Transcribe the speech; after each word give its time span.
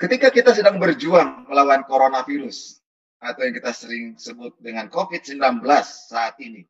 Ketika 0.00 0.32
kita 0.32 0.56
sedang 0.56 0.80
berjuang 0.80 1.44
melawan 1.44 1.84
coronavirus 1.84 2.80
atau 3.20 3.44
yang 3.44 3.52
kita 3.52 3.68
sering 3.76 4.16
sebut 4.16 4.56
dengan 4.56 4.88
COVID-19 4.88 5.60
saat 5.84 6.40
ini, 6.40 6.64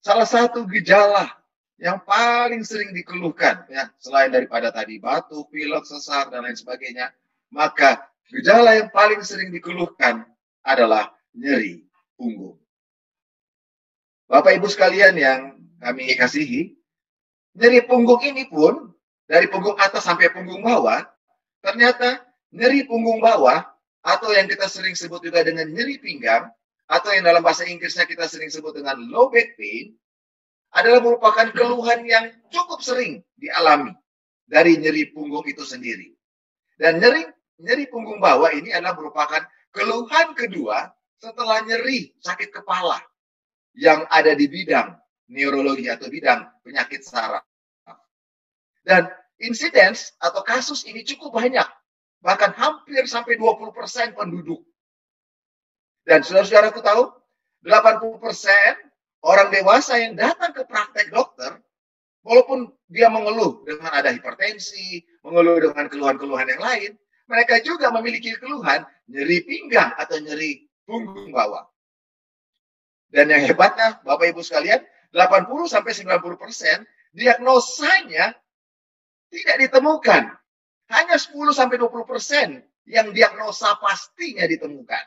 salah 0.00 0.24
satu 0.24 0.64
gejala 0.64 1.28
yang 1.76 2.00
paling 2.00 2.64
sering 2.64 2.96
dikeluhkan 2.96 3.68
ya 3.68 3.92
selain 4.00 4.32
daripada 4.32 4.72
tadi 4.72 4.96
batuk, 4.96 5.52
pilek, 5.52 5.84
sesar 5.84 6.32
dan 6.32 6.48
lain 6.48 6.56
sebagainya, 6.56 7.12
maka 7.52 8.00
gejala 8.32 8.80
yang 8.80 8.88
paling 8.88 9.20
sering 9.20 9.52
dikeluhkan 9.52 10.24
adalah 10.64 11.12
nyeri 11.36 11.84
punggung. 12.16 12.56
Bapak 14.24 14.56
Ibu 14.56 14.72
sekalian 14.72 15.20
yang 15.20 15.60
kami 15.84 16.16
kasihi, 16.16 16.80
nyeri 17.60 17.84
punggung 17.84 18.24
ini 18.24 18.48
pun 18.48 18.88
dari 19.28 19.52
punggung 19.52 19.76
atas 19.76 20.08
sampai 20.08 20.32
punggung 20.32 20.64
bawah 20.64 21.12
Ternyata 21.64 22.20
nyeri 22.52 22.84
punggung 22.84 23.24
bawah 23.24 23.64
atau 24.04 24.28
yang 24.36 24.44
kita 24.44 24.68
sering 24.68 24.92
sebut 24.92 25.24
juga 25.24 25.40
dengan 25.40 25.64
nyeri 25.72 25.96
pinggang 25.96 26.52
atau 26.84 27.08
yang 27.16 27.24
dalam 27.24 27.40
bahasa 27.40 27.64
Inggrisnya 27.64 28.04
kita 28.04 28.28
sering 28.28 28.52
sebut 28.52 28.76
dengan 28.76 29.00
low 29.08 29.32
back 29.32 29.56
pain 29.56 29.96
adalah 30.76 31.00
merupakan 31.00 31.48
keluhan 31.56 32.04
yang 32.04 32.28
cukup 32.52 32.84
sering 32.84 33.24
dialami 33.40 33.96
dari 34.44 34.76
nyeri 34.76 35.08
punggung 35.08 35.48
itu 35.48 35.64
sendiri. 35.64 36.12
Dan 36.76 37.00
nyeri 37.00 37.24
nyeri 37.64 37.88
punggung 37.88 38.20
bawah 38.20 38.52
ini 38.52 38.68
adalah 38.76 38.92
merupakan 38.92 39.40
keluhan 39.72 40.36
kedua 40.36 40.92
setelah 41.16 41.64
nyeri 41.64 42.12
sakit 42.20 42.52
kepala 42.52 43.00
yang 43.72 44.04
ada 44.12 44.36
di 44.36 44.44
bidang 44.52 44.92
neurologi 45.32 45.88
atau 45.88 46.12
bidang 46.12 46.44
penyakit 46.60 47.00
saraf. 47.00 47.46
Dan 48.84 49.08
insidens 49.42 50.14
atau 50.22 50.44
kasus 50.46 50.86
ini 50.86 51.02
cukup 51.02 51.34
banyak. 51.34 51.66
Bahkan 52.24 52.56
hampir 52.56 53.04
sampai 53.04 53.36
20% 53.36 54.16
penduduk. 54.16 54.64
Dan 56.04 56.20
saudara-saudaraku 56.24 56.80
tahu, 56.84 57.02
80% 57.64 58.20
orang 59.24 59.48
dewasa 59.48 59.96
yang 60.00 60.16
datang 60.16 60.52
ke 60.52 60.68
praktek 60.68 61.08
dokter, 61.08 61.60
walaupun 62.24 62.72
dia 62.88 63.08
mengeluh 63.08 63.64
dengan 63.64 63.92
ada 63.92 64.12
hipertensi, 64.12 65.04
mengeluh 65.24 65.60
dengan 65.60 65.88
keluhan-keluhan 65.88 66.48
yang 66.56 66.62
lain, 66.64 66.90
mereka 67.24 67.60
juga 67.64 67.88
memiliki 67.88 68.36
keluhan 68.36 68.84
nyeri 69.08 69.44
pinggang 69.44 69.96
atau 69.96 70.20
nyeri 70.20 70.68
punggung 70.84 71.32
bawah. 71.32 71.64
Dan 73.08 73.32
yang 73.32 73.44
hebatnya, 73.48 74.00
Bapak 74.04 74.32
Ibu 74.32 74.44
sekalian, 74.44 74.84
80 75.14 75.70
sampai 75.70 75.92
90 75.94 76.34
persen 76.36 76.84
diagnosanya 77.14 78.34
tidak 79.34 79.56
ditemukan. 79.66 80.30
Hanya 80.94 81.16
10 81.18 81.50
sampai 81.50 81.76
20 81.82 82.06
persen 82.06 82.62
yang 82.86 83.10
diagnosa 83.10 83.74
pastinya 83.82 84.46
ditemukan. 84.46 85.04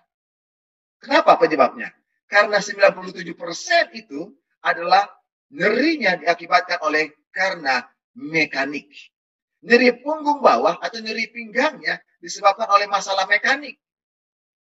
Kenapa 1.00 1.40
penyebabnya? 1.40 1.94
Karena 2.28 2.60
97 2.60 3.38
persen 3.38 3.88
itu 3.96 4.36
adalah 4.60 5.08
nyerinya 5.54 6.20
diakibatkan 6.20 6.84
oleh 6.84 7.14
karena 7.32 7.88
mekanik. 8.18 8.92
Nyeri 9.64 10.04
punggung 10.04 10.44
bawah 10.44 10.82
atau 10.82 11.00
nyeri 11.00 11.32
pinggangnya 11.32 12.02
disebabkan 12.20 12.68
oleh 12.68 12.90
masalah 12.90 13.30
mekanik. 13.30 13.80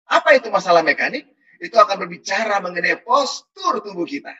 Apa 0.08 0.38
itu 0.38 0.48
masalah 0.48 0.80
mekanik? 0.80 1.28
Itu 1.60 1.76
akan 1.76 2.06
berbicara 2.06 2.62
mengenai 2.64 3.04
postur 3.04 3.84
tubuh 3.84 4.08
kita. 4.08 4.32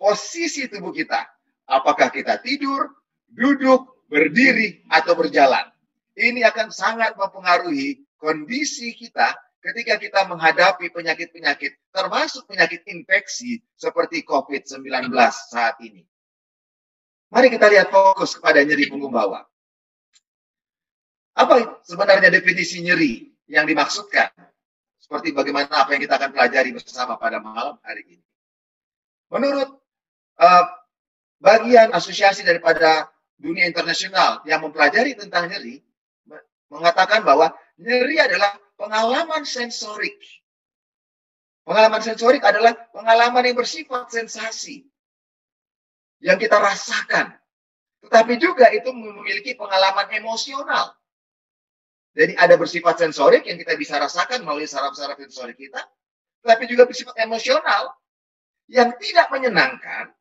Posisi 0.00 0.66
tubuh 0.70 0.90
kita. 0.90 1.20
Apakah 1.68 2.08
kita 2.08 2.40
tidur, 2.40 2.88
duduk, 3.28 3.94
berdiri 4.08 4.84
atau 4.90 5.16
berjalan. 5.16 5.68
Ini 6.14 6.46
akan 6.46 6.70
sangat 6.70 7.18
mempengaruhi 7.18 8.04
kondisi 8.20 8.94
kita 8.94 9.34
ketika 9.64 9.96
kita 9.96 10.20
menghadapi 10.28 10.92
penyakit-penyakit, 10.92 11.90
termasuk 11.90 12.44
penyakit 12.44 12.84
infeksi 12.84 13.64
seperti 13.74 14.20
COVID-19 14.22 15.08
saat 15.48 15.80
ini. 15.80 16.04
Mari 17.32 17.48
kita 17.50 17.66
lihat 17.72 17.88
fokus 17.90 18.36
kepada 18.38 18.62
nyeri 18.62 18.86
punggung 18.92 19.10
bawah. 19.10 19.42
Apa 21.34 21.82
sebenarnya 21.82 22.30
definisi 22.30 22.78
nyeri 22.84 23.26
yang 23.50 23.66
dimaksudkan? 23.66 24.30
Seperti 25.02 25.34
bagaimana 25.34 25.82
apa 25.82 25.96
yang 25.96 26.06
kita 26.06 26.14
akan 26.16 26.30
pelajari 26.30 26.70
bersama 26.70 27.18
pada 27.18 27.42
malam 27.42 27.74
hari 27.82 28.06
ini. 28.06 28.24
Menurut 29.34 29.66
uh, 30.38 30.64
bagian 31.42 31.90
asosiasi 31.90 32.46
daripada 32.46 33.10
dunia 33.38 33.66
internasional 33.66 34.40
yang 34.46 34.62
mempelajari 34.62 35.18
tentang 35.18 35.50
nyeri 35.50 35.82
mengatakan 36.70 37.22
bahwa 37.22 37.54
nyeri 37.78 38.18
adalah 38.18 38.56
pengalaman 38.74 39.46
sensorik. 39.46 40.18
Pengalaman 41.64 42.02
sensorik 42.04 42.44
adalah 42.44 42.76
pengalaman 42.92 43.42
yang 43.48 43.56
bersifat 43.56 44.12
sensasi 44.12 44.84
yang 46.20 46.36
kita 46.36 46.60
rasakan. 46.60 47.32
Tetapi 48.04 48.36
juga 48.36 48.68
itu 48.68 48.92
memiliki 48.92 49.56
pengalaman 49.56 50.12
emosional. 50.12 50.92
Jadi 52.14 52.36
ada 52.36 52.54
bersifat 52.54 53.00
sensorik 53.00 53.48
yang 53.48 53.58
kita 53.58 53.74
bisa 53.74 53.98
rasakan 53.98 54.44
melalui 54.44 54.68
saraf-saraf 54.70 55.18
sensorik 55.18 55.58
kita, 55.58 55.82
tetapi 56.46 56.70
juga 56.70 56.86
bersifat 56.86 57.16
emosional 57.18 57.90
yang 58.70 58.94
tidak 59.02 59.32
menyenangkan, 59.34 60.14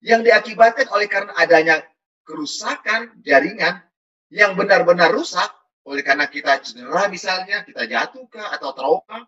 yang 0.00 0.24
diakibatkan 0.24 0.88
oleh 0.88 1.10
karena 1.10 1.34
adanya 1.36 1.84
kerusakan 2.30 3.18
jaringan 3.26 3.82
yang 4.30 4.54
benar-benar 4.54 5.10
rusak 5.10 5.50
oleh 5.82 6.06
karena 6.06 6.30
kita 6.30 6.62
cedera 6.62 7.10
misalnya, 7.10 7.66
kita 7.66 7.82
jatuh 7.90 8.30
ke 8.30 8.38
atau 8.38 8.70
trauma 8.70 9.26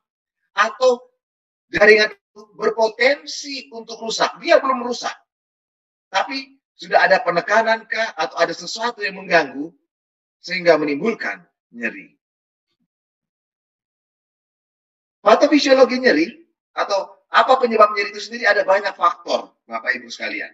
atau 0.54 1.02
jaringan 1.74 2.14
berpotensi 2.54 3.66
untuk 3.74 3.98
rusak. 3.98 4.38
Dia 4.38 4.62
belum 4.62 4.86
rusak. 4.86 5.12
Tapi 6.12 6.62
sudah 6.78 7.10
ada 7.10 7.18
penekanan 7.24 7.88
kah 7.90 8.14
atau 8.14 8.36
ada 8.38 8.54
sesuatu 8.54 9.02
yang 9.02 9.18
mengganggu 9.18 9.74
sehingga 10.38 10.78
menimbulkan 10.78 11.42
nyeri. 11.74 12.14
Patofisiologi 15.22 15.98
nyeri 15.98 16.26
atau 16.74 17.26
apa 17.32 17.58
penyebab 17.58 17.94
nyeri 17.96 18.12
itu 18.12 18.22
sendiri 18.22 18.44
ada 18.44 18.62
banyak 18.66 18.92
faktor, 18.94 19.50
Bapak 19.64 19.98
Ibu 19.98 20.10
sekalian. 20.10 20.52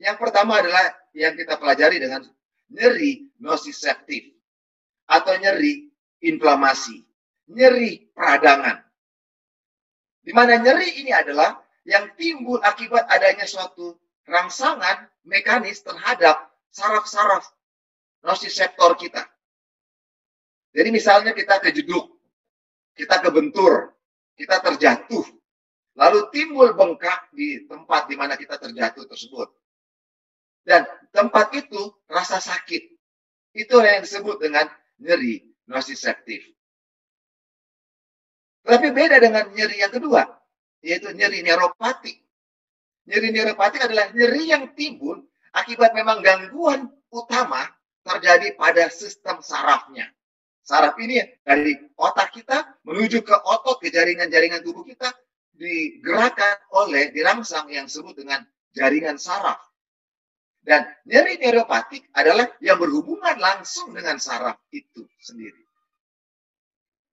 Yang 0.00 0.16
pertama 0.16 0.64
adalah 0.64 0.96
yang 1.12 1.36
kita 1.36 1.60
pelajari 1.60 2.00
dengan 2.00 2.24
nyeri 2.72 3.28
nociceptif 3.36 4.32
atau 5.04 5.36
nyeri 5.36 5.92
inflamasi, 6.24 7.04
nyeri 7.52 8.08
peradangan. 8.16 8.80
Di 10.24 10.32
mana 10.32 10.56
nyeri 10.56 11.04
ini 11.04 11.12
adalah 11.12 11.60
yang 11.84 12.16
timbul 12.16 12.56
akibat 12.64 13.04
adanya 13.12 13.44
suatu 13.44 14.00
rangsangan 14.24 15.04
mekanis 15.28 15.84
terhadap 15.84 16.48
saraf-saraf 16.72 17.44
nociceptor 18.24 18.96
kita. 18.96 19.28
Jadi 20.70 20.88
misalnya 20.94 21.36
kita 21.36 21.60
kejeduk, 21.60 22.08
kita 22.96 23.20
kebentur, 23.20 23.92
kita 24.38 24.62
terjatuh, 24.64 25.26
lalu 25.98 26.30
timbul 26.30 26.72
bengkak 26.72 27.28
di 27.34 27.66
tempat 27.66 28.06
di 28.06 28.14
mana 28.14 28.38
kita 28.38 28.56
terjatuh 28.56 29.04
tersebut. 29.04 29.59
Dan 30.64 30.84
tempat 31.10 31.52
itu 31.56 31.92
rasa 32.06 32.38
sakit. 32.38 32.82
Itu 33.56 33.82
yang 33.82 34.06
disebut 34.06 34.38
dengan 34.38 34.68
nyeri 35.00 35.42
nociceptif. 35.66 36.44
Tapi 38.60 38.92
beda 38.92 39.16
dengan 39.18 39.48
nyeri 39.50 39.80
yang 39.80 39.90
kedua, 39.90 40.22
yaitu 40.84 41.10
nyeri 41.16 41.40
neuropatik. 41.42 42.20
Nyeri 43.08 43.32
neuropatik 43.32 43.80
adalah 43.82 44.12
nyeri 44.12 44.52
yang 44.52 44.76
timbul 44.76 45.18
akibat 45.56 45.96
memang 45.96 46.22
gangguan 46.22 46.86
utama 47.10 47.66
terjadi 48.06 48.54
pada 48.54 48.86
sistem 48.92 49.42
sarafnya. 49.42 50.06
Saraf 50.60 50.94
ini 51.02 51.18
dari 51.42 51.74
otak 51.98 52.30
kita 52.36 52.78
menuju 52.86 53.26
ke 53.26 53.34
otot, 53.34 53.82
ke 53.82 53.90
jaringan-jaringan 53.90 54.62
tubuh 54.62 54.86
kita 54.86 55.10
digerakkan 55.56 56.56
oleh 56.72 57.10
dirangsang 57.10 57.68
yang 57.72 57.90
disebut 57.90 58.14
dengan 58.14 58.44
jaringan 58.76 59.18
saraf. 59.18 59.58
Dan 60.70 60.86
nyeri 61.02 61.34
neuropatik 61.42 62.14
adalah 62.14 62.46
yang 62.62 62.78
berhubungan 62.78 63.34
langsung 63.42 63.90
dengan 63.90 64.22
saraf 64.22 64.54
itu 64.70 65.02
sendiri. 65.18 65.66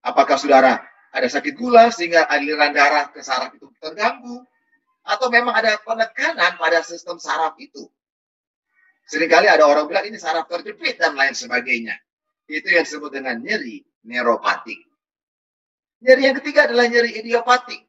Apakah 0.06 0.38
saudara 0.38 0.78
ada 1.10 1.26
sakit 1.26 1.58
gula 1.58 1.90
sehingga 1.90 2.30
aliran 2.30 2.70
darah 2.70 3.10
ke 3.10 3.26
saraf 3.26 3.58
itu 3.58 3.66
terganggu? 3.82 4.46
Atau 5.02 5.34
memang 5.34 5.58
ada 5.58 5.74
penekanan 5.82 6.54
pada 6.62 6.86
sistem 6.86 7.18
saraf 7.18 7.58
itu? 7.58 7.90
Seringkali 9.10 9.50
ada 9.50 9.66
orang 9.66 9.90
bilang 9.90 10.06
ini 10.06 10.22
saraf 10.22 10.46
terjepit 10.46 11.02
dan 11.02 11.18
lain 11.18 11.34
sebagainya. 11.34 11.98
Itu 12.46 12.70
yang 12.70 12.86
disebut 12.86 13.10
dengan 13.10 13.42
nyeri 13.42 13.82
neuropatik. 14.06 14.86
Nyeri 16.06 16.30
yang 16.30 16.38
ketiga 16.38 16.70
adalah 16.70 16.86
nyeri 16.86 17.26
idiopatik. 17.26 17.82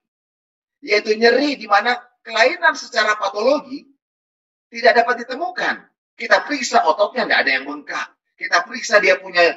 Yaitu 0.81 1.13
nyeri 1.13 1.61
di 1.61 1.69
mana 1.69 1.93
kelainan 2.25 2.73
secara 2.73 3.21
patologi 3.21 3.98
tidak 4.69 4.93
dapat 5.05 5.25
ditemukan. 5.25 5.75
Kita 6.19 6.45
periksa 6.45 6.85
ototnya, 6.85 7.25
tidak 7.29 7.41
ada 7.47 7.51
yang 7.51 7.65
bengkak. 7.65 8.09
Kita 8.39 8.67
periksa 8.67 8.99
dia 9.03 9.19
punya 9.19 9.55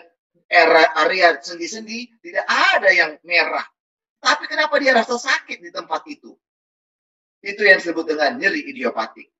area 0.51 1.39
sendi-sendi 1.39 2.19
tidak 2.19 2.43
ada 2.47 2.89
yang 2.91 3.15
merah. 3.23 3.63
Tapi 4.21 4.45
kenapa 4.45 4.77
dia 4.77 4.93
rasa 4.93 5.17
sakit 5.17 5.63
di 5.63 5.71
tempat 5.71 6.05
itu? 6.11 6.35
Itu 7.41 7.65
yang 7.65 7.81
disebut 7.81 8.05
dengan 8.05 8.37
nyeri 8.37 8.69
idiopatik. 8.69 9.31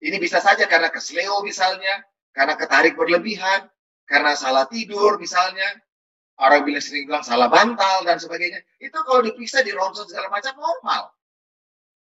Ini 0.00 0.16
bisa 0.22 0.38
saja 0.38 0.70
karena 0.70 0.92
kesleo 0.92 1.42
misalnya, 1.42 2.06
karena 2.30 2.54
ketarik 2.54 2.94
berlebihan, 2.94 3.66
karena 4.06 4.38
salah 4.38 4.70
tidur 4.70 5.18
misalnya, 5.18 5.66
orang 6.38 6.62
bilang 6.62 6.84
sering 6.84 7.10
bilang 7.10 7.26
salah 7.26 7.50
bantal 7.50 8.06
dan 8.06 8.22
sebagainya. 8.22 8.62
Itu 8.78 9.02
kalau 9.02 9.26
diperiksa 9.26 9.66
di 9.66 9.74
ronsen 9.74 10.06
segala 10.06 10.30
macam 10.30 10.54
normal. 10.56 11.10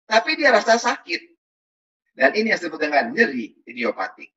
Tapi 0.05 0.37
dia 0.37 0.53
rasa 0.53 0.77
sakit. 0.77 1.38
Dan 2.19 2.35
ini 2.35 2.51
yang 2.51 2.59
disebut 2.59 2.83
dengan 2.83 3.15
nyeri 3.15 3.63
idiopatik. 3.63 4.27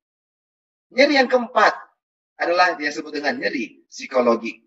Nyeri 0.95 1.19
yang 1.19 1.27
keempat, 1.27 1.75
adalah 2.39 2.79
yang 2.79 2.87
disebut 2.87 3.11
dengan 3.11 3.35
nyeri 3.35 3.83
psikologi. 3.91 4.63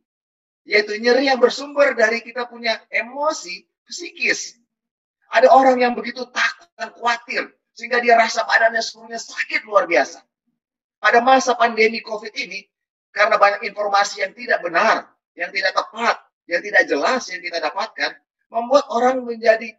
Yaitu 0.69 1.01
nyeri 1.01 1.33
yang 1.33 1.41
bersumber 1.41 1.97
dari 1.97 2.21
kita 2.21 2.45
punya 2.45 2.77
emosi 2.93 3.65
psikis. 3.89 4.61
Ada 5.33 5.49
orang 5.49 5.81
yang 5.81 5.93
begitu 5.97 6.29
takut 6.29 6.69
dan 6.77 6.93
khawatir 6.93 7.51
sehingga 7.77 8.05
dia 8.05 8.21
rasa 8.21 8.45
badannya 8.45 8.85
semuanya 8.85 9.21
sakit 9.21 9.65
luar 9.65 9.89
biasa. 9.89 10.21
Pada 10.97 11.21
masa 11.21 11.53
pandemi 11.57 12.01
COVID 12.01 12.33
ini, 12.37 12.65
karena 13.13 13.37
banyak 13.37 13.69
informasi 13.69 14.25
yang 14.25 14.33
tidak 14.33 14.65
benar, 14.65 15.13
yang 15.37 15.53
tidak 15.53 15.77
tepat, 15.77 16.17
yang 16.49 16.63
tidak 16.65 16.83
jelas 16.89 17.23
yang 17.29 17.41
kita 17.45 17.59
dapatkan, 17.61 18.17
membuat 18.49 18.89
orang 18.91 19.23
menjadi 19.29 19.77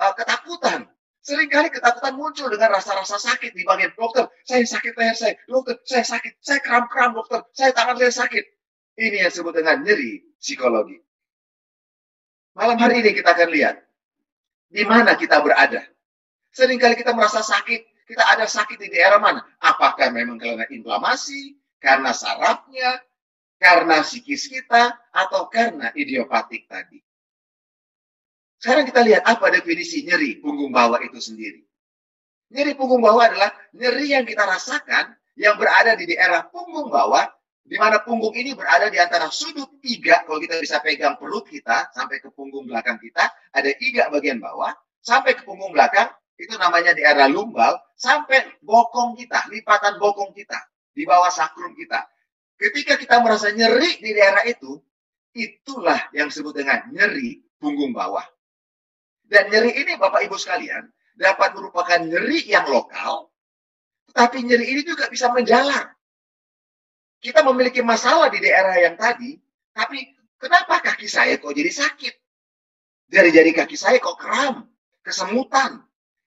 uh, 0.00 0.12
ketakutan 0.16 0.88
Seringkali 1.24 1.72
ketakutan 1.72 2.20
muncul 2.20 2.52
dengan 2.52 2.76
rasa-rasa 2.76 3.16
sakit 3.16 3.56
di 3.56 3.64
bagian 3.64 3.96
dokter. 3.96 4.28
Saya 4.44 4.60
sakit 4.60 4.92
leher 4.92 5.16
saya, 5.16 5.32
dokter, 5.48 5.80
saya 5.88 6.04
sakit, 6.04 6.36
saya 6.44 6.60
kram-kram 6.60 7.16
dokter, 7.16 7.40
saya 7.56 7.72
tangan 7.72 7.96
saya 7.96 8.12
sakit. 8.12 8.44
Ini 9.00 9.24
yang 9.24 9.32
disebut 9.32 9.56
dengan 9.56 9.80
nyeri 9.80 10.20
psikologi. 10.36 11.00
Malam 12.52 12.76
hari 12.76 13.00
ini 13.00 13.16
kita 13.16 13.32
akan 13.32 13.48
lihat 13.50 13.80
di 14.68 14.84
mana 14.84 15.16
kita 15.16 15.40
berada. 15.40 15.82
Seringkali 16.52 17.00
kita 17.00 17.16
merasa 17.16 17.40
sakit, 17.40 18.04
kita 18.04 18.20
ada 18.20 18.44
sakit 18.44 18.76
di 18.76 18.92
daerah 18.92 19.16
mana? 19.16 19.40
Apakah 19.64 20.12
memang 20.12 20.36
karena 20.36 20.68
inflamasi, 20.68 21.56
karena 21.80 22.12
sarafnya, 22.12 23.00
karena 23.56 24.04
psikis 24.04 24.46
kita, 24.46 24.92
atau 25.10 25.48
karena 25.48 25.88
idiopatik 25.96 26.68
tadi? 26.68 27.00
Sekarang 28.64 28.88
kita 28.88 29.04
lihat 29.04 29.28
apa 29.28 29.52
definisi 29.52 30.08
nyeri 30.08 30.40
punggung 30.40 30.72
bawah 30.72 30.96
itu 31.04 31.20
sendiri. 31.20 31.60
Nyeri 32.48 32.72
punggung 32.72 33.04
bawah 33.04 33.28
adalah 33.28 33.52
nyeri 33.76 34.16
yang 34.16 34.24
kita 34.24 34.40
rasakan 34.40 35.12
yang 35.36 35.60
berada 35.60 35.92
di 35.92 36.08
daerah 36.08 36.48
punggung 36.48 36.88
bawah, 36.88 37.28
di 37.60 37.76
mana 37.76 38.00
punggung 38.00 38.32
ini 38.32 38.56
berada 38.56 38.88
di 38.88 38.96
antara 38.96 39.28
sudut 39.28 39.84
tiga, 39.84 40.24
kalau 40.24 40.40
kita 40.40 40.56
bisa 40.64 40.80
pegang 40.80 41.20
perut 41.20 41.44
kita 41.44 41.92
sampai 41.92 42.24
ke 42.24 42.32
punggung 42.32 42.64
belakang 42.64 42.96
kita, 42.96 43.28
ada 43.52 43.68
tiga 43.76 44.08
bagian 44.08 44.40
bawah, 44.40 44.72
sampai 45.04 45.36
ke 45.36 45.44
punggung 45.44 45.76
belakang, 45.76 46.08
itu 46.40 46.56
namanya 46.56 46.96
daerah 46.96 47.28
lumbal, 47.28 47.76
sampai 48.00 48.48
bokong 48.64 49.12
kita, 49.12 49.44
lipatan 49.52 50.00
bokong 50.00 50.32
kita, 50.32 50.56
di 50.96 51.04
bawah 51.04 51.28
sakrum 51.28 51.76
kita. 51.76 52.00
Ketika 52.56 52.96
kita 52.96 53.20
merasa 53.20 53.52
nyeri 53.52 54.00
di 54.00 54.16
daerah 54.16 54.40
itu, 54.48 54.80
itulah 55.36 56.08
yang 56.16 56.32
disebut 56.32 56.64
dengan 56.64 56.88
nyeri 56.88 57.44
punggung 57.60 57.92
bawah. 57.92 58.24
Dan 59.24 59.48
nyeri 59.48 59.72
ini 59.72 59.96
Bapak 59.96 60.24
Ibu 60.28 60.36
sekalian 60.36 60.84
dapat 61.16 61.56
merupakan 61.56 61.96
nyeri 61.96 62.44
yang 62.44 62.68
lokal, 62.68 63.32
tapi 64.12 64.44
nyeri 64.44 64.68
ini 64.68 64.82
juga 64.84 65.08
bisa 65.08 65.32
menjalar. 65.32 65.96
Kita 67.24 67.40
memiliki 67.40 67.80
masalah 67.80 68.28
di 68.28 68.38
daerah 68.44 68.76
yang 68.76 69.00
tadi, 69.00 69.32
tapi 69.72 70.12
kenapa 70.36 70.84
kaki 70.84 71.08
saya 71.08 71.40
kok 71.40 71.56
jadi 71.56 71.72
sakit? 71.72 72.14
Jari-jari 73.08 73.56
kaki 73.56 73.76
saya 73.80 73.96
kok 73.96 74.20
kram, 74.20 74.68
kesemutan. 75.00 75.80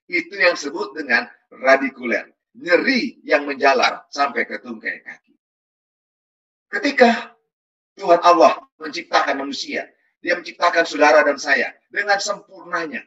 Itu 0.07 0.39
yang 0.39 0.57
disebut 0.57 0.97
dengan 0.97 1.27
radikuler. 1.51 2.31
Nyeri 2.57 3.21
yang 3.21 3.45
menjalar 3.45 4.09
sampai 4.09 4.49
ke 4.49 4.57
tungkai 4.57 5.05
kaki. 5.05 5.35
Ketika 6.73 7.37
Tuhan 7.93 8.17
Allah 8.25 8.57
menciptakan 8.81 9.45
manusia, 9.45 9.85
dia 10.27 10.35
menciptakan 10.35 10.83
saudara 10.83 11.23
dan 11.23 11.39
saya 11.39 11.71
dengan 11.87 12.19
sempurnanya. 12.19 12.99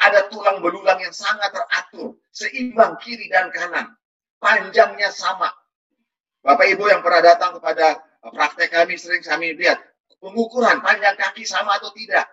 Ada 0.00 0.32
tulang 0.32 0.64
belulang 0.64 0.96
yang 0.96 1.12
sangat 1.12 1.52
teratur, 1.52 2.16
seimbang 2.32 2.96
kiri 3.04 3.28
dan 3.28 3.52
kanan. 3.52 3.92
Panjangnya 4.40 5.12
sama. 5.12 5.52
Bapak 6.40 6.64
Ibu 6.72 6.88
yang 6.88 7.04
pernah 7.04 7.20
datang 7.20 7.60
kepada 7.60 8.00
praktek 8.24 8.72
kami 8.72 8.96
sering 8.96 9.20
kami 9.20 9.52
lihat 9.60 9.76
pengukuran 10.24 10.80
panjang 10.80 11.12
kaki 11.20 11.44
sama 11.44 11.76
atau 11.76 11.92
tidak. 11.92 12.32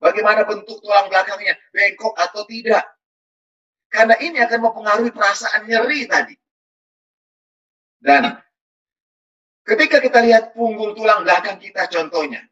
Bagaimana 0.00 0.48
bentuk 0.48 0.80
tulang 0.80 1.12
belakangnya, 1.12 1.60
bengkok 1.76 2.16
atau 2.16 2.48
tidak. 2.48 2.88
Karena 3.92 4.16
ini 4.16 4.40
akan 4.40 4.64
mempengaruhi 4.64 5.12
perasaan 5.12 5.68
nyeri 5.68 6.08
tadi. 6.08 6.32
Dan 8.00 8.32
ketika 9.68 10.00
kita 10.00 10.24
lihat 10.24 10.56
punggung 10.56 10.96
tulang 10.96 11.20
belakang 11.20 11.60
kita 11.60 11.84
contohnya, 11.92 12.49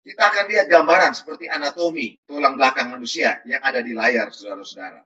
kita 0.00 0.22
akan 0.32 0.44
lihat 0.48 0.66
gambaran 0.72 1.12
seperti 1.12 1.46
anatomi 1.46 2.16
tulang 2.24 2.56
belakang 2.56 2.88
manusia 2.88 3.44
yang 3.44 3.60
ada 3.60 3.84
di 3.84 3.92
layar, 3.92 4.32
saudara-saudara. 4.32 5.04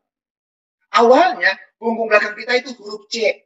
Awalnya, 0.95 1.51
punggung 1.75 2.07
belakang 2.07 2.39
kita 2.39 2.55
itu 2.55 2.71
huruf 2.79 3.11
C. 3.11 3.43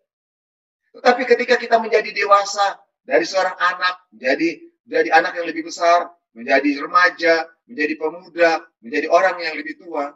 Tetapi 0.92 1.22
ketika 1.24 1.56
kita 1.56 1.80
menjadi 1.80 2.12
dewasa, 2.12 2.76
dari 3.08 3.24
seorang 3.24 3.56
anak, 3.56 4.04
menjadi 4.12 4.48
jadi 4.84 5.08
anak 5.16 5.40
yang 5.40 5.48
lebih 5.48 5.64
besar, 5.72 6.12
menjadi 6.36 6.84
remaja, 6.84 7.48
menjadi 7.64 7.94
pemuda, 7.96 8.50
menjadi 8.84 9.06
orang 9.08 9.36
yang 9.40 9.56
lebih 9.56 9.80
tua, 9.80 10.12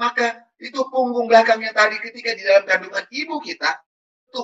maka 0.00 0.48
itu 0.56 0.80
punggung 0.88 1.28
belakang 1.28 1.60
yang 1.60 1.76
tadi 1.76 2.00
ketika 2.00 2.32
di 2.32 2.42
dalam 2.48 2.64
kandungan 2.64 3.04
ibu 3.12 3.36
kita, 3.44 3.76
itu 4.32 4.40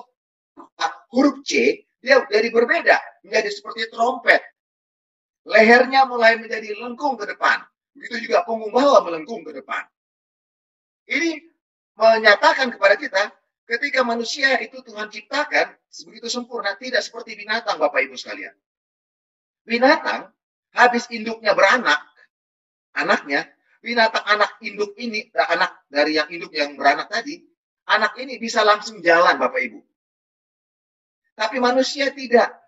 huruf 1.16 1.40
C, 1.48 1.84
dia 2.04 2.20
jadi 2.28 2.48
berbeda, 2.52 3.24
menjadi 3.24 3.48
seperti 3.48 3.88
trompet, 3.88 4.44
Lehernya 5.46 6.10
mulai 6.10 6.34
menjadi 6.42 6.74
lengkung 6.74 7.14
ke 7.14 7.24
depan. 7.30 7.62
Begitu 7.94 8.28
juga 8.28 8.42
punggung 8.42 8.74
bawah 8.74 9.06
melengkung 9.06 9.46
ke 9.46 9.54
depan. 9.54 9.86
Ini 11.06 11.38
menyatakan 11.94 12.74
kepada 12.74 12.98
kita, 12.98 13.30
ketika 13.64 14.02
manusia 14.02 14.58
itu 14.58 14.82
Tuhan 14.82 15.06
ciptakan 15.06 15.70
sebegitu 15.86 16.26
sempurna, 16.26 16.74
tidak 16.74 17.06
seperti 17.06 17.38
binatang 17.38 17.78
Bapak 17.78 18.02
Ibu 18.04 18.18
sekalian. 18.18 18.52
Binatang, 19.62 20.34
habis 20.74 21.06
induknya 21.14 21.54
beranak, 21.54 22.02
anaknya, 22.98 23.46
binatang 23.78 24.26
anak 24.26 24.58
induk 24.60 24.98
ini, 24.98 25.30
anak 25.30 25.78
dari 25.86 26.18
yang 26.18 26.26
induk 26.26 26.50
yang 26.52 26.74
beranak 26.74 27.06
tadi, 27.06 27.38
anak 27.86 28.18
ini 28.18 28.42
bisa 28.42 28.66
langsung 28.66 28.98
jalan 28.98 29.38
Bapak 29.38 29.62
Ibu. 29.62 29.80
Tapi 31.38 31.56
manusia 31.62 32.10
tidak 32.10 32.65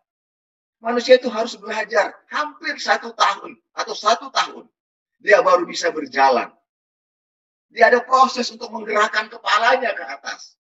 manusia 0.78 1.18
itu 1.18 1.26
harus 1.30 1.58
belajar 1.58 2.14
hampir 2.30 2.78
satu 2.78 3.14
tahun 3.14 3.58
atau 3.74 3.94
satu 3.94 4.30
tahun. 4.30 4.66
Dia 5.18 5.42
baru 5.42 5.66
bisa 5.66 5.90
berjalan. 5.90 6.50
Dia 7.68 7.92
ada 7.92 8.00
proses 8.00 8.48
untuk 8.48 8.70
menggerakkan 8.72 9.28
kepalanya 9.28 9.92
ke 9.92 10.04
atas. 10.06 10.56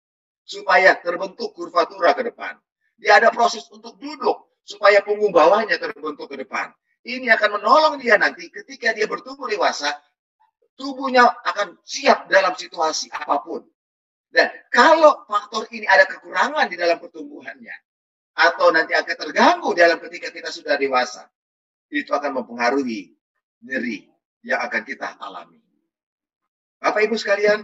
Supaya 0.43 0.95
terbentuk 0.99 1.55
kurvatura 1.55 2.13
ke 2.13 2.29
depan. 2.29 2.55
Dia 2.99 3.19
ada 3.19 3.33
proses 3.33 3.65
untuk 3.73 3.97
duduk. 3.97 4.53
Supaya 4.63 5.03
punggung 5.03 5.33
bawahnya 5.35 5.75
terbentuk 5.75 6.29
ke 6.31 6.39
depan. 6.39 6.71
Ini 7.03 7.35
akan 7.35 7.59
menolong 7.59 7.99
dia 7.99 8.15
nanti 8.15 8.47
ketika 8.47 8.95
dia 8.95 9.09
bertumbuh 9.09 9.51
dewasa. 9.51 9.91
Tubuhnya 10.79 11.27
akan 11.43 11.77
siap 11.83 12.31
dalam 12.31 12.55
situasi 12.55 13.11
apa 13.11 13.43
pun. 13.43 13.67
Dan 14.33 14.49
kalau 14.73 15.27
faktor 15.29 15.69
ini 15.69 15.85
ada 15.85 16.09
kekurangan 16.09 16.65
di 16.65 16.73
dalam 16.73 16.97
pertumbuhannya, 16.97 17.75
atau 18.33 18.73
nanti 18.73 18.97
akan 18.97 19.15
terganggu 19.15 19.69
dalam 19.77 20.01
ketika 20.01 20.33
kita 20.33 20.49
sudah 20.49 20.73
dewasa, 20.77 21.29
itu 21.93 22.09
akan 22.09 22.41
mempengaruhi 22.41 23.13
nyeri 23.61 24.09
yang 24.41 24.59
akan 24.65 24.81
kita 24.81 25.21
alami. 25.21 25.61
Bapak 26.81 27.05
Ibu 27.05 27.15
sekalian, 27.15 27.63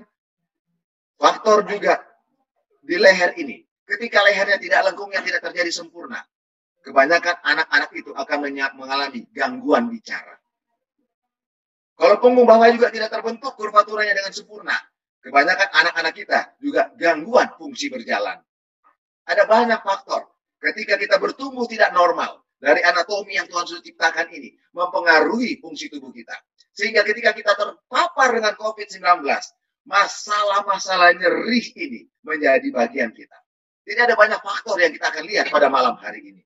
faktor 1.17 1.65
juga 1.65 1.99
di 2.85 2.95
leher 2.95 3.35
ini. 3.41 3.65
Ketika 3.89 4.21
lehernya 4.21 4.61
tidak 4.61 4.85
lengkung 4.85 5.09
yang 5.09 5.25
tidak 5.25 5.41
terjadi 5.41 5.73
sempurna, 5.73 6.21
kebanyakan 6.85 7.41
anak-anak 7.41 7.89
itu 7.97 8.13
akan 8.13 8.37
mengalami 8.77 9.25
gangguan 9.33 9.89
bicara. 9.89 10.37
Kalau 11.97 12.21
punggung 12.21 12.45
bawah 12.45 12.69
juga 12.69 12.93
tidak 12.93 13.11
terbentuk 13.11 13.57
kurvaturanya 13.57 14.13
dengan 14.13 14.31
sempurna, 14.31 14.77
kebanyakan 15.25 15.67
anak-anak 15.73 16.13
kita 16.15 16.39
juga 16.61 16.93
gangguan 16.95 17.49
fungsi 17.57 17.89
berjalan. 17.89 18.39
Ada 19.25 19.49
banyak 19.49 19.81
faktor 19.81 20.28
ketika 20.59 20.99
kita 20.99 21.15
bertumbuh 21.17 21.65
tidak 21.65 21.95
normal 21.95 22.43
dari 22.59 22.83
anatomi 22.83 23.39
yang 23.39 23.47
Tuhan 23.47 23.65
sudah 23.65 23.83
ciptakan 23.83 24.27
ini 24.35 24.51
mempengaruhi 24.75 25.63
fungsi 25.63 25.87
tubuh 25.87 26.11
kita. 26.11 26.35
Sehingga 26.75 27.03
ketika 27.07 27.31
kita 27.35 27.55
terpapar 27.55 28.35
dengan 28.35 28.53
COVID-19, 28.55 29.23
masalah-masalah 29.87 31.15
nyeri 31.15 31.63
ini 31.75 32.01
menjadi 32.23 32.67
bagian 32.71 33.11
kita. 33.15 33.35
Jadi 33.87 33.99
ada 34.05 34.15
banyak 34.15 34.39
faktor 34.43 34.77
yang 34.77 34.93
kita 34.93 35.09
akan 35.09 35.23
lihat 35.25 35.45
pada 35.49 35.67
malam 35.71 35.97
hari 35.97 36.21
ini. 36.21 36.41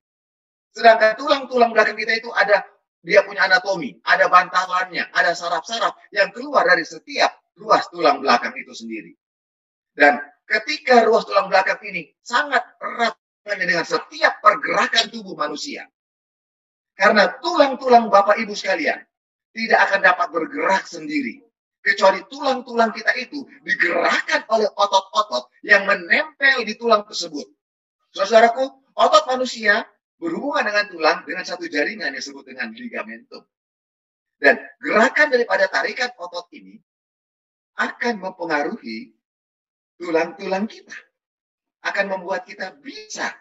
Sedangkan 0.73 1.19
tulang-tulang 1.19 1.75
belakang 1.75 1.97
kita 1.99 2.17
itu 2.17 2.31
ada 2.33 2.65
dia 3.03 3.19
punya 3.27 3.45
anatomi, 3.45 3.99
ada 4.07 4.31
bantalannya, 4.31 5.11
ada 5.11 5.35
saraf-saraf 5.35 5.91
yang 6.15 6.31
keluar 6.31 6.63
dari 6.63 6.87
setiap 6.87 7.35
ruas 7.59 7.83
tulang 7.91 8.23
belakang 8.23 8.55
itu 8.55 8.71
sendiri. 8.71 9.11
Dan 9.91 10.17
ketika 10.47 11.03
ruas 11.03 11.27
tulang 11.27 11.51
belakang 11.51 11.77
ini 11.83 12.15
sangat 12.23 12.63
erat 12.79 13.13
dengan 13.43 13.83
setiap 13.83 14.39
pergerakan 14.39 15.11
tubuh 15.11 15.35
manusia. 15.35 15.85
Karena 16.95 17.27
tulang-tulang 17.41 18.07
Bapak 18.07 18.39
Ibu 18.39 18.55
sekalian 18.55 19.01
tidak 19.53 19.79
akan 19.89 19.99
dapat 20.01 20.27
bergerak 20.31 20.85
sendiri. 20.87 21.43
Kecuali 21.83 22.23
tulang-tulang 22.31 22.95
kita 22.95 23.11
itu 23.19 23.43
digerakkan 23.67 24.47
oleh 24.47 24.71
otot-otot 24.71 25.51
yang 25.67 25.83
menempel 25.83 26.63
di 26.63 26.79
tulang 26.79 27.03
tersebut. 27.03 27.43
Saudaraku, 28.15 28.71
otot 28.95 29.23
manusia 29.27 29.83
berhubungan 30.15 30.63
dengan 30.63 30.85
tulang 30.87 31.19
dengan 31.27 31.43
satu 31.43 31.67
jaringan 31.67 32.15
yang 32.15 32.15
disebut 32.15 32.47
dengan 32.47 32.71
ligamentum. 32.71 33.43
Dan 34.39 34.63
gerakan 34.79 35.27
daripada 35.27 35.67
tarikan 35.67 36.07
otot 36.15 36.47
ini 36.55 36.79
akan 37.75 38.21
mempengaruhi 38.21 39.11
tulang-tulang 39.99 40.71
kita. 40.71 40.95
Akan 41.83 42.07
membuat 42.07 42.47
kita 42.47 42.73
bisa 42.79 43.31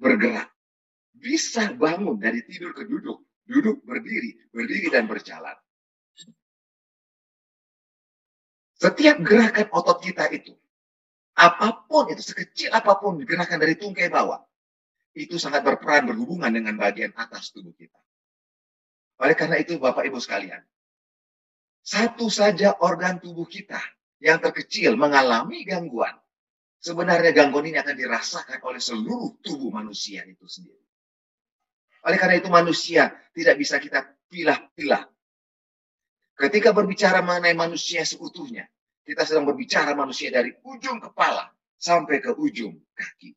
bergerak. 0.00 0.48
Bisa 1.12 1.70
bangun 1.76 2.16
dari 2.16 2.42
tidur 2.48 2.72
ke 2.72 2.88
duduk. 2.88 3.22
Duduk, 3.42 3.82
berdiri, 3.82 4.38
berdiri 4.54 4.88
dan 4.88 5.10
berjalan. 5.10 5.58
Setiap 8.78 9.18
gerakan 9.22 9.66
otot 9.74 9.98
kita 10.02 10.30
itu, 10.30 10.54
apa 11.38 11.86
pun 11.86 12.10
itu, 12.10 12.22
sekecil 12.22 12.70
apa 12.70 12.98
pun 12.98 13.18
gerakan 13.22 13.58
dari 13.58 13.74
tungkai 13.78 14.10
bawah, 14.10 14.42
itu 15.14 15.42
sangat 15.42 15.66
berperan 15.66 16.06
berhubungan 16.06 16.54
dengan 16.54 16.78
bagian 16.78 17.10
atas 17.18 17.50
tubuh 17.50 17.74
kita. 17.74 17.98
Oleh 19.22 19.34
karena 19.38 19.58
itu, 19.58 19.78
Bapak 19.78 20.06
Ibu 20.06 20.18
sekalian, 20.18 20.62
satu 21.82 22.30
saja 22.30 22.78
organ 22.78 23.18
tubuh 23.18 23.46
kita 23.46 23.78
yang 24.22 24.38
terkecil 24.38 24.94
mengalami 24.94 25.66
gangguan, 25.66 26.14
sebenarnya 26.82 27.30
gangguan 27.30 27.70
ini 27.70 27.78
akan 27.78 27.94
dirasakan 27.94 28.58
oleh 28.66 28.82
seluruh 28.82 29.38
tubuh 29.38 29.70
manusia 29.70 30.26
itu 30.26 30.44
sendiri. 30.50 30.82
Oleh 32.02 32.18
karena 32.18 32.42
itu 32.42 32.50
manusia 32.50 33.14
tidak 33.30 33.54
bisa 33.54 33.78
kita 33.78 34.02
pilah-pilah. 34.26 35.06
Ketika 36.34 36.74
berbicara 36.74 37.22
mengenai 37.22 37.54
manusia 37.54 38.02
seutuhnya, 38.02 38.66
kita 39.06 39.22
sedang 39.22 39.46
berbicara 39.46 39.94
manusia 39.94 40.34
dari 40.34 40.50
ujung 40.66 40.98
kepala 40.98 41.54
sampai 41.78 42.18
ke 42.18 42.34
ujung 42.34 42.74
kaki. 42.98 43.30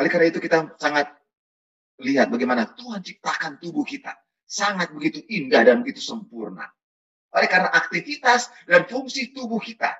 Oleh 0.00 0.08
karena 0.08 0.32
itu 0.32 0.40
kita 0.40 0.76
sangat 0.80 1.12
lihat 2.00 2.32
bagaimana 2.32 2.72
Tuhan 2.72 3.04
ciptakan 3.04 3.60
tubuh 3.60 3.84
kita. 3.84 4.16
Sangat 4.46 4.94
begitu 4.94 5.20
indah 5.28 5.66
dan 5.66 5.84
begitu 5.84 6.00
sempurna. 6.00 6.64
Oleh 7.36 7.48
karena 7.50 7.68
aktivitas 7.68 8.48
dan 8.64 8.88
fungsi 8.88 9.34
tubuh 9.34 9.60
kita, 9.60 9.92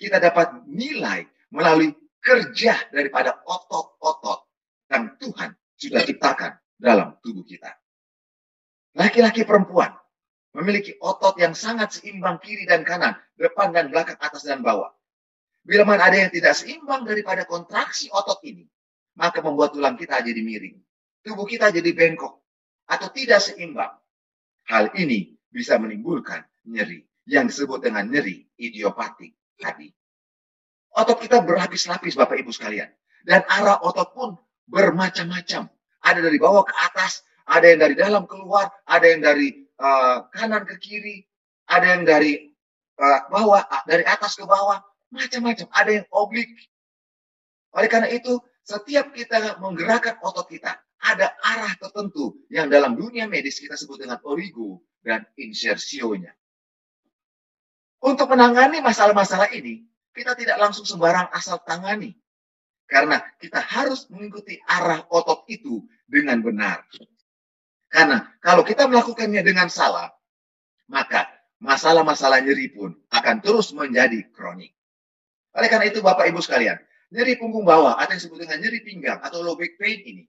kita 0.00 0.16
dapat 0.16 0.64
nilai 0.64 1.28
melalui 1.52 1.92
kerja 2.24 2.88
daripada 2.88 3.44
otot-otot 3.44 4.48
yang 4.88 5.12
Tuhan 5.20 5.52
sudah 5.76 6.00
ciptakan 6.08 6.52
dalam 6.80 7.20
tubuh 7.20 7.44
kita. 7.44 7.68
Laki-laki 8.96 9.44
perempuan 9.44 9.92
memiliki 10.56 10.96
otot 10.98 11.36
yang 11.36 11.52
sangat 11.52 12.00
seimbang 12.00 12.40
kiri 12.40 12.64
dan 12.64 12.82
kanan, 12.82 13.14
depan 13.36 13.70
dan 13.76 13.92
belakang, 13.92 14.16
atas 14.18 14.48
dan 14.48 14.64
bawah. 14.64 14.90
Bila 15.60 15.84
mana 15.84 16.08
ada 16.08 16.16
yang 16.16 16.32
tidak 16.32 16.56
seimbang 16.56 17.04
daripada 17.04 17.44
kontraksi 17.44 18.08
otot 18.08 18.40
ini, 18.48 18.64
maka 19.20 19.44
membuat 19.44 19.76
tulang 19.76 19.94
kita 20.00 20.24
jadi 20.24 20.40
miring. 20.40 20.80
Tubuh 21.20 21.44
kita 21.44 21.68
jadi 21.68 21.92
bengkok 21.92 22.40
atau 22.88 23.08
tidak 23.12 23.44
seimbang. 23.44 23.92
Hal 24.66 24.90
ini 24.96 25.36
bisa 25.52 25.76
menimbulkan 25.76 26.40
nyeri 26.64 27.04
yang 27.28 27.46
disebut 27.46 27.84
dengan 27.84 28.08
nyeri 28.08 28.48
idiopatik 28.56 29.36
tadi. 29.60 29.92
Otot 30.96 31.20
kita 31.22 31.44
berlapis-lapis 31.44 32.18
Bapak 32.18 32.40
Ibu 32.40 32.50
sekalian. 32.50 32.90
Dan 33.22 33.44
arah 33.46 33.78
otot 33.84 34.10
pun 34.16 34.30
bermacam-macam. 34.66 35.68
Ada 36.00 36.18
dari 36.24 36.38
bawah 36.40 36.64
ke 36.64 36.74
atas, 36.74 37.22
ada 37.44 37.68
yang 37.68 37.80
dari 37.84 37.94
dalam 37.94 38.24
keluar, 38.24 38.72
ada 38.88 39.04
yang 39.04 39.20
dari 39.20 39.68
uh, 39.76 40.24
kanan 40.32 40.64
ke 40.64 40.80
kiri, 40.80 41.28
ada 41.68 41.94
yang 41.94 42.02
dari 42.08 42.50
uh, 42.96 43.20
bawah, 43.28 43.60
dari 43.84 44.02
atas 44.08 44.34
ke 44.34 44.42
bawah, 44.48 44.80
macam-macam. 45.12 45.68
Ada 45.76 45.90
yang 46.00 46.06
oblik. 46.10 46.48
Oleh 47.76 47.86
karena 47.92 48.08
itu, 48.10 48.40
setiap 48.64 49.12
kita 49.12 49.60
menggerakkan 49.60 50.18
otot 50.24 50.48
kita, 50.48 50.80
ada 51.00 51.32
arah 51.40 51.72
tertentu 51.80 52.36
yang 52.52 52.68
dalam 52.68 52.96
dunia 52.96 53.24
medis 53.24 53.60
kita 53.60 53.76
sebut 53.76 54.04
dengan 54.04 54.20
origo 54.24 54.84
dan 55.00 55.24
insersionya. 55.36 56.36
Untuk 58.00 58.32
menangani 58.32 58.80
masalah-masalah 58.80 59.52
ini, 59.52 59.84
kita 60.16 60.32
tidak 60.32 60.56
langsung 60.56 60.88
sembarang 60.88 61.28
asal 61.36 61.60
tangani. 61.60 62.16
Karena 62.88 63.22
kita 63.38 63.62
harus 63.62 64.10
mengikuti 64.10 64.58
arah 64.66 65.06
otot 65.12 65.46
itu 65.46 65.86
dengan 66.10 66.42
benar. 66.42 66.82
Karena 67.86 68.26
kalau 68.42 68.66
kita 68.66 68.90
melakukannya 68.90 69.46
dengan 69.46 69.70
salah, 69.70 70.10
maka 70.90 71.30
masalah-masalah 71.62 72.42
nyeri 72.42 72.72
pun 72.72 72.96
akan 73.14 73.38
terus 73.38 73.70
menjadi 73.70 74.26
kronik. 74.34 74.74
Oleh 75.54 75.68
karena 75.70 75.86
itu 75.86 76.02
Bapak 76.02 76.26
Ibu 76.26 76.42
sekalian, 76.42 76.78
nyeri 77.14 77.38
punggung 77.38 77.62
bawah 77.62 77.94
atau 77.98 78.14
yang 78.14 78.18
disebut 78.22 78.38
dengan 78.42 78.58
nyeri 78.62 78.80
pinggang 78.82 79.18
atau 79.22 79.42
low 79.42 79.54
back 79.54 79.78
pain 79.78 79.98
ini 80.02 80.24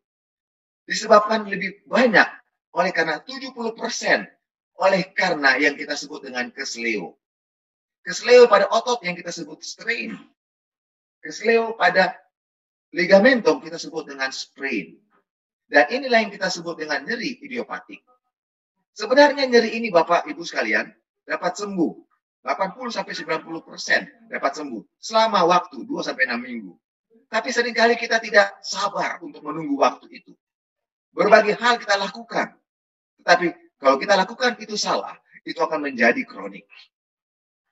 disebabkan 0.89 1.45
lebih 1.45 1.85
banyak 1.85 2.25
oleh 2.73 2.91
karena 2.91 3.21
70% 3.21 3.53
oleh 4.81 5.01
karena 5.13 5.61
yang 5.61 5.77
kita 5.77 5.93
sebut 5.93 6.25
dengan 6.25 6.49
kesleo. 6.49 7.20
Kesleo 8.01 8.50
pada 8.50 8.65
otot 8.74 8.98
yang 9.05 9.13
kita 9.13 9.29
sebut 9.29 9.62
strain. 9.62 10.17
Kesleo 11.22 11.77
pada 11.77 12.17
ligamentum 12.91 13.62
kita 13.62 13.77
sebut 13.77 14.10
dengan 14.10 14.34
sprain. 14.34 14.98
Dan 15.72 15.88
inilah 15.88 16.27
yang 16.27 16.34
kita 16.34 16.51
sebut 16.51 16.75
dengan 16.75 17.05
nyeri 17.08 17.39
idiopatik. 17.39 18.03
Sebenarnya 18.91 19.48
nyeri 19.48 19.79
ini 19.79 19.88
Bapak 19.88 20.27
Ibu 20.27 20.43
sekalian 20.43 20.91
dapat 21.24 21.55
sembuh 21.55 21.91
80 22.43 22.91
sampai 22.91 23.13
90 23.13 23.63
persen 23.63 24.01
dapat 24.27 24.51
sembuh 24.58 24.84
selama 24.98 25.46
waktu 25.48 25.86
2 25.86 26.01
sampai 26.03 26.27
6 26.27 26.41
minggu. 26.41 26.74
Tapi 27.31 27.48
sering 27.55 27.72
kali 27.72 27.96
kita 27.96 28.20
tidak 28.20 28.60
sabar 28.60 29.24
untuk 29.24 29.39
menunggu 29.46 29.79
waktu 29.79 30.12
itu. 30.12 30.36
Berbagai 31.15 31.55
hal 31.55 31.79
kita 31.79 31.96
lakukan. 31.96 32.51
Tetapi 33.24 33.77
kalau 33.79 33.96
kita 33.96 34.20
lakukan 34.20 34.60
itu 34.60 34.75
salah, 34.75 35.15
itu 35.48 35.55
akan 35.63 35.88
menjadi 35.88 36.20
kronik. 36.27 36.67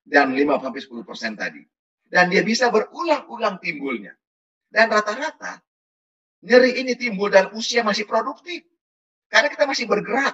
Dan 0.09 0.33
5 0.33 0.65
sampai 0.65 0.81
10 0.81 1.05
persen 1.05 1.37
tadi. 1.37 1.61
Dan 2.09 2.33
dia 2.33 2.41
bisa 2.41 2.73
berulang-ulang 2.73 3.61
timbulnya. 3.61 4.17
Dan 4.65 4.89
rata-rata 4.89 5.61
nyeri 6.41 6.81
ini 6.81 6.97
timbul 6.97 7.29
dalam 7.29 7.53
usia 7.53 7.85
masih 7.85 8.09
produktif. 8.09 8.65
Karena 9.29 9.53
kita 9.53 9.69
masih 9.69 9.85
bergerak. 9.85 10.33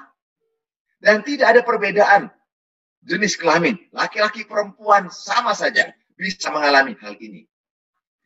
Dan 1.03 1.27
tidak 1.27 1.51
ada 1.51 1.61
perbedaan 1.67 2.31
jenis 3.05 3.37
kelamin, 3.37 3.77
laki-laki 3.93 4.47
perempuan 4.47 5.13
sama 5.13 5.53
saja 5.53 5.93
bisa 6.17 6.49
mengalami 6.49 6.97
hal 6.97 7.13
ini. 7.21 7.45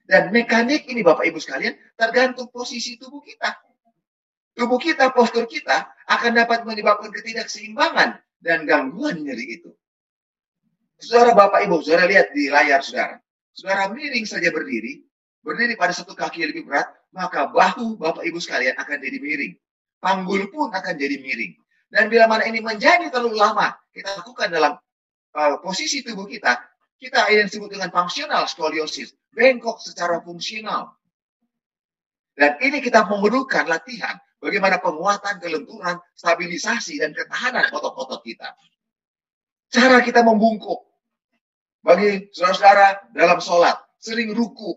Dan 0.07 0.33
mekanik 0.33 0.89
ini 0.89 1.05
Bapak 1.05 1.27
Ibu 1.27 1.37
sekalian 1.37 1.77
tergantung 1.93 2.49
posisi 2.49 2.97
tubuh 2.97 3.21
kita. 3.21 3.53
Tubuh 4.57 4.81
kita, 4.81 5.13
postur 5.13 5.45
kita 5.45 5.93
akan 6.09 6.31
dapat 6.33 6.65
menyebabkan 6.65 7.13
ketidakseimbangan 7.13 8.17
dan 8.41 8.65
gangguan 8.65 9.21
nyeri 9.21 9.61
itu. 9.61 9.71
Saudara 10.99 11.31
Bapak 11.31 11.63
Ibu, 11.63 11.79
saudara 11.79 12.11
lihat 12.11 12.35
di 12.35 12.51
layar 12.51 12.83
saudara. 12.83 13.23
Saudara 13.55 13.87
miring 13.87 14.27
saja 14.27 14.51
berdiri, 14.51 15.07
berdiri 15.39 15.79
pada 15.79 15.95
satu 15.95 16.11
kaki 16.11 16.43
yang 16.43 16.51
lebih 16.51 16.67
berat, 16.67 16.91
maka 17.15 17.47
bahu 17.47 17.95
Bapak 17.95 18.27
Ibu 18.27 18.37
sekalian 18.37 18.75
akan 18.75 18.99
jadi 18.99 19.17
miring. 19.23 19.55
Panggul 20.03 20.51
pun 20.51 20.71
akan 20.71 20.93
jadi 20.99 21.19
miring. 21.23 21.55
Dan 21.89 22.11
bila 22.11 22.27
mana 22.27 22.45
ini 22.45 22.59
menjadi 22.59 23.07
terlalu 23.09 23.39
lama, 23.39 23.73
kita 23.95 24.11
lakukan 24.19 24.51
dalam 24.51 24.77
uh, 25.33 25.55
posisi 25.63 26.03
tubuh 26.03 26.27
kita, 26.27 26.59
kita 26.99 27.31
yang 27.31 27.47
disebut 27.47 27.71
dengan 27.71 27.89
fungsional 27.89 28.45
skoliosis, 28.45 29.15
bengkok 29.31 29.79
secara 29.79 30.19
fungsional. 30.19 30.99
Dan 32.35 32.59
ini 32.59 32.83
kita 32.83 33.07
memerlukan 33.07 33.67
latihan 33.67 34.19
bagaimana 34.39 34.79
penguatan, 34.79 35.39
kelenturan, 35.39 35.99
stabilisasi, 36.15 36.99
dan 36.99 37.11
ketahanan 37.15 37.67
otot-otot 37.71 38.23
kita. 38.23 38.51
Cara 39.69 40.01
kita 40.01 40.23
membungkuk. 40.25 40.88
Bagi 41.79 42.29
saudara-saudara 42.35 43.13
dalam 43.15 43.39
sholat, 43.39 43.77
sering 43.99 44.35
ruku. 44.35 44.75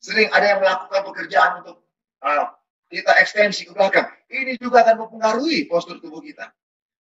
Sering 0.00 0.32
ada 0.32 0.56
yang 0.56 0.60
melakukan 0.64 1.02
pekerjaan 1.12 1.50
untuk 1.60 1.84
uh, 2.24 2.56
kita 2.88 3.12
ekstensi 3.20 3.68
ke 3.68 3.72
belakang. 3.76 4.08
Ini 4.32 4.56
juga 4.56 4.86
akan 4.86 5.06
mempengaruhi 5.06 5.68
postur 5.68 6.00
tubuh 6.00 6.24
kita. 6.24 6.48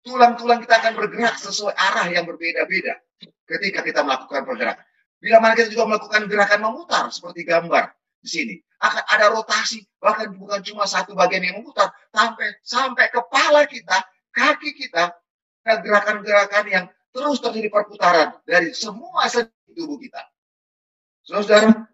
Tulang-tulang 0.01 0.63
kita 0.63 0.79
akan 0.81 0.93
bergerak 0.95 1.35
sesuai 1.38 1.75
arah 1.75 2.07
yang 2.09 2.25
berbeda-beda 2.25 2.97
ketika 3.45 3.83
kita 3.83 4.01
melakukan 4.01 4.41
pergerakan. 4.47 4.85
Bila 5.19 5.38
mana 5.43 5.53
kita 5.59 5.69
juga 5.69 5.85
melakukan 5.91 6.21
gerakan 6.31 6.59
memutar 6.63 7.03
seperti 7.11 7.43
gambar. 7.43 7.91
di 8.19 8.27
sini. 8.27 8.55
Akan 8.79 9.03
ada 9.11 9.31
rotasi, 9.31 9.83
bahkan 9.99 10.31
bukan 10.35 10.63
cuma 10.63 10.88
satu 10.88 11.11
bagian 11.11 11.43
yang 11.43 11.59
memutar, 11.59 11.91
sampai 12.15 12.55
sampai 12.63 13.11
kepala 13.11 13.67
kita, 13.67 13.95
kaki 14.31 14.71
kita, 14.75 15.15
gerakan-gerakan 15.63 16.65
yang 16.67 16.85
terus 17.10 17.38
terjadi 17.42 17.70
perputaran 17.74 18.38
dari 18.46 18.74
semua 18.74 19.25
sendi 19.30 19.74
tubuh 19.74 19.98
kita. 19.98 20.22
Saudara, 21.25 21.86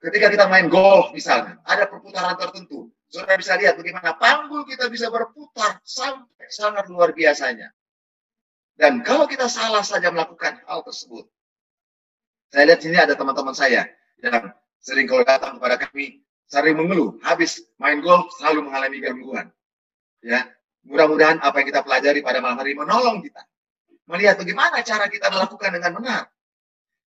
ketika 0.00 0.26
kita 0.32 0.44
main 0.48 0.68
golf 0.68 1.12
misalnya, 1.12 1.60
ada 1.64 1.88
perputaran 1.88 2.36
tertentu. 2.36 2.92
Saudara 3.08 3.36
bisa 3.38 3.54
lihat 3.60 3.76
bagaimana 3.76 4.16
panggul 4.16 4.64
kita 4.64 4.88
bisa 4.88 5.08
berputar 5.12 5.78
sampai 5.84 6.48
sangat 6.48 6.88
luar 6.88 7.12
biasanya. 7.12 7.70
Dan 8.74 9.06
kalau 9.06 9.30
kita 9.30 9.46
salah 9.46 9.86
saja 9.86 10.10
melakukan 10.10 10.58
hal 10.66 10.82
tersebut, 10.82 11.30
saya 12.50 12.74
lihat 12.74 12.80
sini 12.82 12.98
ada 12.98 13.14
teman-teman 13.14 13.54
saya 13.54 13.86
yang 14.18 14.50
sering 14.82 15.06
kalau 15.06 15.22
datang 15.22 15.62
kepada 15.62 15.78
kami 15.78 16.24
sering 16.50 16.76
mengeluh 16.76 17.14
habis 17.22 17.62
main 17.78 18.02
golf 18.02 18.34
selalu 18.34 18.66
mengalami 18.66 18.98
gangguan. 18.98 19.46
Ya, 20.24 20.50
mudah-mudahan 20.88 21.38
apa 21.38 21.62
yang 21.62 21.68
kita 21.70 21.80
pelajari 21.86 22.20
pada 22.24 22.42
malam 22.42 22.58
hari 22.58 22.74
menolong 22.74 23.22
kita 23.22 23.44
melihat 24.08 24.40
bagaimana 24.40 24.80
cara 24.84 25.08
kita 25.08 25.32
melakukan 25.32 25.70
dengan 25.74 25.92
benar. 25.96 26.22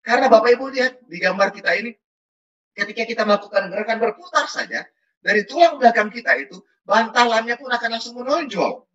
Karena 0.02 0.32
Bapak 0.32 0.50
Ibu 0.56 0.66
lihat 0.72 1.04
di 1.04 1.18
gambar 1.20 1.52
kita 1.52 1.76
ini, 1.78 1.92
ketika 2.74 3.04
kita 3.04 3.24
melakukan 3.28 3.68
gerakan 3.70 3.98
berputar 4.00 4.48
saja, 4.48 4.88
dari 5.20 5.44
tulang 5.44 5.82
belakang 5.82 6.08
kita 6.14 6.38
itu, 6.40 6.62
bantalannya 6.88 7.60
pun 7.60 7.68
akan 7.68 7.90
langsung 7.92 8.16
menonjol. 8.16 8.88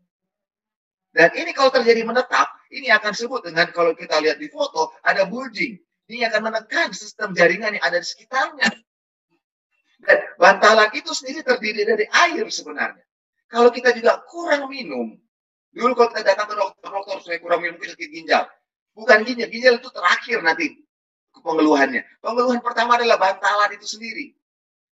Dan 1.13 1.29
ini 1.37 1.53
kalau 1.53 1.69
terjadi 1.69 2.09
menetap, 2.09 2.49
ini 2.73 2.89
akan 2.89 3.13
sebut 3.13 3.45
dengan 3.45 3.69
kalau 3.69 3.93
kita 3.93 4.17
lihat 4.25 4.41
di 4.41 4.49
foto, 4.49 4.97
ada 5.05 5.29
bulging. 5.29 5.77
Ini 6.09 6.33
akan 6.33 6.41
menekan 6.49 6.89
sistem 6.97 7.37
jaringan 7.37 7.77
yang 7.77 7.85
ada 7.85 8.01
di 8.01 8.09
sekitarnya. 8.09 8.69
Dan 10.03 10.19
bantalan 10.41 10.91
itu 10.97 11.13
sendiri 11.13 11.45
terdiri 11.45 11.85
dari 11.85 12.09
air 12.09 12.49
sebenarnya. 12.49 13.05
Kalau 13.53 13.69
kita 13.69 13.93
juga 13.93 14.25
kurang 14.25 14.73
minum, 14.73 15.13
dulu 15.73 15.93
kalau 15.97 16.09
kita 16.13 16.23
datang 16.23 16.47
ke 16.49 16.55
dokter, 16.57 16.89
dokter 16.89 17.17
saya 17.25 17.39
kurang 17.41 17.61
minum 17.65 17.81
sakit 17.81 18.09
ginjal. 18.13 18.45
Bukan 18.93 19.19
ginjal, 19.25 19.49
ginjal 19.49 19.75
itu 19.81 19.89
terakhir 19.89 20.39
nanti 20.45 20.81
pengeluhannya. 21.41 22.05
Pengeluhan 22.21 22.61
pertama 22.61 23.01
adalah 23.01 23.17
bantalan 23.17 23.73
itu 23.73 23.89
sendiri. 23.89 24.37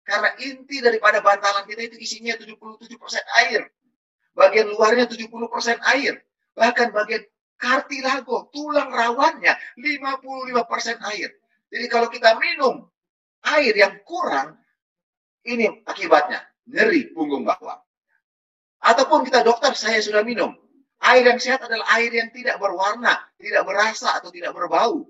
Karena 0.03 0.33
inti 0.41 0.81
daripada 0.81 1.21
bantalan 1.21 1.69
kita 1.69 1.93
itu 1.93 1.97
isinya 2.01 2.35
77% 2.35 2.89
air. 3.45 3.69
Bagian 4.33 4.73
luarnya 4.73 5.05
70% 5.05 5.29
air. 5.93 6.25
Bahkan 6.57 6.97
bagian 6.97 7.23
kartilago, 7.61 8.49
tulang 8.51 8.89
rawannya 8.89 9.53
55% 9.77 10.97
air. 11.13 11.31
Jadi 11.71 11.87
kalau 11.87 12.09
kita 12.09 12.41
minum 12.41 12.89
air 13.45 13.77
yang 13.77 14.01
kurang, 14.03 14.57
ini 15.45 15.85
akibatnya 15.85 16.43
nyeri 16.67 17.13
punggung 17.13 17.45
bawah. 17.45 17.79
Ataupun 18.81 19.29
kita 19.29 19.45
dokter, 19.45 19.77
saya 19.77 20.01
sudah 20.01 20.25
minum. 20.25 20.57
Air 21.01 21.25
yang 21.25 21.41
sehat 21.41 21.65
adalah 21.65 21.89
air 21.97 22.13
yang 22.13 22.29
tidak 22.29 22.61
berwarna, 22.61 23.17
tidak 23.41 23.65
berasa 23.65 24.21
atau 24.21 24.29
tidak 24.29 24.53
berbau. 24.53 25.09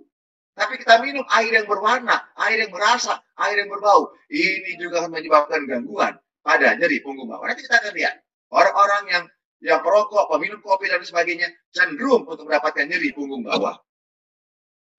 Tapi 0.54 0.78
kita 0.78 1.02
minum 1.02 1.26
air 1.34 1.50
yang 1.50 1.66
berwarna, 1.66 2.30
air 2.46 2.62
yang 2.62 2.70
berasa, 2.70 3.18
air 3.42 3.64
yang 3.64 3.70
berbau. 3.70 4.12
Ini 4.30 4.76
juga 4.78 5.02
akan 5.06 5.18
menyebabkan 5.18 5.66
gangguan 5.66 6.14
pada 6.44 6.76
nyeri 6.76 7.00
punggung 7.00 7.30
bawah. 7.30 7.46
Nanti 7.48 7.64
kita 7.64 7.80
akan 7.80 7.92
lihat 7.96 8.14
orang-orang 8.52 9.04
yang 9.08 9.24
yang 9.60 9.80
perokok, 9.84 10.28
peminum 10.32 10.60
kopi 10.64 10.88
dan 10.88 11.04
sebagainya 11.04 11.48
cenderung 11.72 12.24
untuk 12.24 12.48
mendapatkan 12.48 12.84
nyeri 12.88 13.12
punggung 13.12 13.44
bawah. 13.44 13.76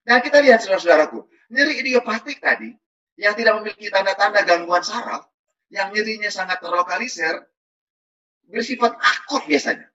Nah 0.05 0.17
kita 0.21 0.41
lihat 0.41 0.65
saudara-saudaraku, 0.65 1.29
nyeri 1.53 1.81
idiopatik 1.81 2.41
tadi 2.41 2.73
yang 3.17 3.37
tidak 3.37 3.61
memiliki 3.61 3.89
tanda-tanda 3.93 4.41
gangguan 4.45 4.81
saraf, 4.81 5.29
yang 5.69 5.93
nyerinya 5.93 6.29
sangat 6.33 6.57
terlokalisir, 6.57 7.37
bersifat 8.49 8.97
akut 8.97 9.45
biasanya. 9.45 9.90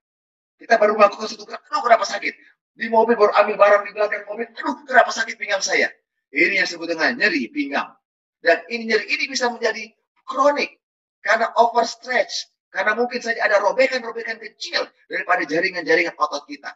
Kita 0.56 0.80
baru 0.80 0.96
melakukan 0.96 1.28
satu 1.28 1.44
gerak, 1.44 1.62
aduh 1.68 1.84
kenapa 1.84 2.04
sakit? 2.08 2.34
Di 2.76 2.88
mobil 2.88 3.16
baru 3.16 3.32
ambil 3.32 3.56
barang 3.60 3.82
di 3.88 3.92
belakang 3.92 4.24
mobil, 4.28 4.48
aduh 4.48 4.84
kenapa 4.88 5.10
sakit 5.12 5.36
pinggang 5.36 5.60
saya? 5.60 5.92
Ini 6.32 6.60
yang 6.60 6.66
disebut 6.68 6.88
dengan 6.96 7.12
nyeri 7.16 7.48
pinggang. 7.52 7.92
Dan 8.40 8.64
ini 8.72 8.92
nyeri 8.92 9.04
ini 9.08 9.24
bisa 9.28 9.48
menjadi 9.52 9.92
kronik 10.24 10.80
karena 11.20 11.52
overstretch, 11.56 12.52
karena 12.72 12.92
mungkin 12.96 13.20
saja 13.20 13.40
ada 13.44 13.60
robekan-robekan 13.60 14.36
kecil 14.40 14.84
daripada 15.08 15.44
jaringan-jaringan 15.44 16.16
otot 16.16 16.44
kita. 16.48 16.72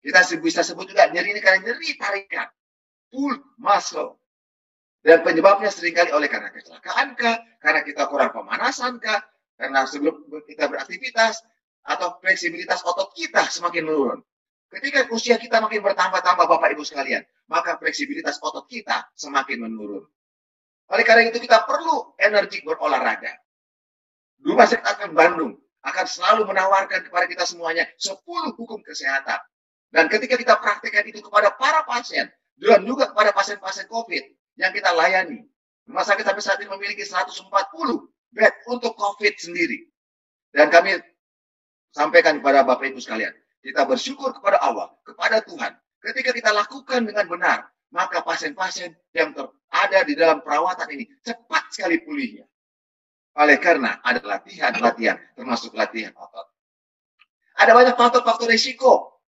Kita 0.00 0.20
bisa 0.40 0.64
sebut 0.64 0.88
juga 0.88 1.12
nyeri 1.12 1.36
ini 1.36 1.40
karena 1.44 1.60
nyeri 1.60 1.96
tarikan. 2.00 2.48
Pull 3.12 3.36
muscle. 3.60 4.16
Dan 5.00 5.24
penyebabnya 5.24 5.72
sering 5.72 5.96
kali 5.96 6.12
oleh 6.12 6.28
karena 6.28 6.52
kecelakaan 6.52 7.16
kah, 7.16 7.40
karena 7.60 7.80
kita 7.80 8.04
kurang 8.12 8.36
pemanasan 8.36 9.00
kah, 9.00 9.24
karena 9.56 9.88
sebelum 9.88 10.28
kita 10.44 10.68
beraktivitas, 10.68 11.40
atau 11.84 12.20
fleksibilitas 12.20 12.84
otot 12.84 13.12
kita 13.16 13.48
semakin 13.48 13.88
menurun. 13.88 14.20
Ketika 14.70 15.10
usia 15.10 15.34
kita 15.34 15.58
makin 15.58 15.82
bertambah-tambah 15.82 16.46
Bapak 16.46 16.70
Ibu 16.78 16.86
sekalian, 16.86 17.26
maka 17.50 17.74
fleksibilitas 17.80 18.38
otot 18.38 18.70
kita 18.70 19.10
semakin 19.18 19.66
menurun. 19.66 20.06
Oleh 20.90 21.04
karena 21.06 21.26
itu 21.26 21.42
kita 21.42 21.66
perlu 21.66 22.14
energi 22.18 22.62
berolahraga. 22.62 23.34
Rumah 24.40 24.66
Sakit 24.66 24.86
Advent 24.86 25.14
Bandung 25.14 25.52
akan 25.80 26.06
selalu 26.06 26.46
menawarkan 26.46 27.06
kepada 27.06 27.26
kita 27.26 27.44
semuanya 27.46 27.86
10 27.98 28.22
hukum 28.54 28.78
kesehatan. 28.82 29.38
Dan 29.90 30.06
ketika 30.06 30.38
kita 30.38 30.54
praktekkan 30.62 31.02
itu 31.10 31.18
kepada 31.18 31.50
para 31.58 31.82
pasien, 31.82 32.30
dan 32.60 32.84
juga 32.84 33.08
kepada 33.10 33.32
pasien-pasien 33.32 33.88
COVID 33.88 34.24
yang 34.60 34.70
kita 34.70 34.92
layani. 34.92 35.48
Rumah 35.88 36.04
sakit 36.04 36.22
sampai 36.22 36.44
saat 36.44 36.60
ini 36.60 36.70
memiliki 36.70 37.02
140 37.02 37.50
bed 38.30 38.54
untuk 38.68 38.92
COVID 38.94 39.34
sendiri. 39.40 39.88
Dan 40.52 40.68
kami 40.68 40.94
sampaikan 41.90 42.38
kepada 42.38 42.62
Bapak 42.66 42.90
Ibu 42.90 42.98
sekalian, 43.02 43.34
kita 43.60 43.84
bersyukur 43.84 44.32
kepada 44.34 44.62
Allah, 44.62 44.90
kepada 45.04 45.44
Tuhan. 45.44 45.72
Ketika 46.00 46.32
kita 46.32 46.50
lakukan 46.56 47.04
dengan 47.04 47.28
benar, 47.28 47.58
maka 47.92 48.24
pasien-pasien 48.24 48.96
yang 49.12 49.36
ada 49.68 50.00
di 50.06 50.16
dalam 50.16 50.40
perawatan 50.40 50.88
ini 50.96 51.04
cepat 51.20 51.68
sekali 51.74 52.00
pulihnya. 52.00 52.48
Oleh 53.36 53.60
karena 53.60 54.00
ada 54.02 54.18
latihan-latihan, 54.24 55.20
termasuk 55.36 55.76
latihan 55.76 56.10
otot. 56.16 56.46
Ada 57.60 57.76
banyak 57.76 57.94
faktor-faktor 57.94 58.48
risiko 58.48 59.20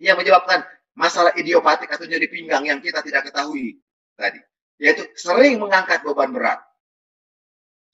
yang 0.00 0.16
menyebabkan 0.16 0.64
masalah 0.96 1.36
idiopatik 1.36 1.90
atau 1.92 2.08
nyeri 2.08 2.26
pinggang 2.30 2.64
yang 2.64 2.80
kita 2.80 3.04
tidak 3.04 3.28
ketahui 3.28 3.78
tadi. 4.16 4.40
Yaitu 4.80 5.06
sering 5.14 5.60
mengangkat 5.62 6.02
beban 6.02 6.34
berat. 6.34 6.58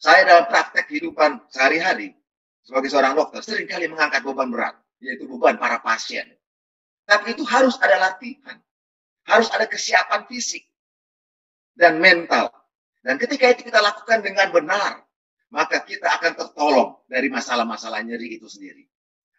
Saya 0.00 0.24
dalam 0.24 0.48
praktek 0.48 0.88
kehidupan 0.88 1.44
sehari-hari, 1.52 2.16
sebagai 2.64 2.92
seorang 2.92 3.16
dokter, 3.16 3.40
sering 3.40 3.66
kali 3.68 3.88
mengangkat 3.88 4.20
beban 4.20 4.52
berat, 4.52 4.76
yaitu 5.00 5.24
beban 5.26 5.56
para 5.56 5.80
pasien. 5.80 6.28
Tapi 7.08 7.34
itu 7.34 7.42
harus 7.48 7.74
ada 7.80 7.98
latihan. 7.98 8.60
Harus 9.26 9.50
ada 9.52 9.68
kesiapan 9.68 10.26
fisik 10.26 10.64
dan 11.76 12.00
mental. 12.00 12.50
Dan 13.00 13.16
ketika 13.16 13.52
itu 13.52 13.68
kita 13.68 13.80
lakukan 13.80 14.20
dengan 14.20 14.52
benar, 14.52 15.04
maka 15.50 15.82
kita 15.82 16.06
akan 16.20 16.32
tertolong 16.36 16.90
dari 17.08 17.32
masalah-masalah 17.32 18.04
nyeri 18.04 18.38
itu 18.38 18.46
sendiri. 18.46 18.86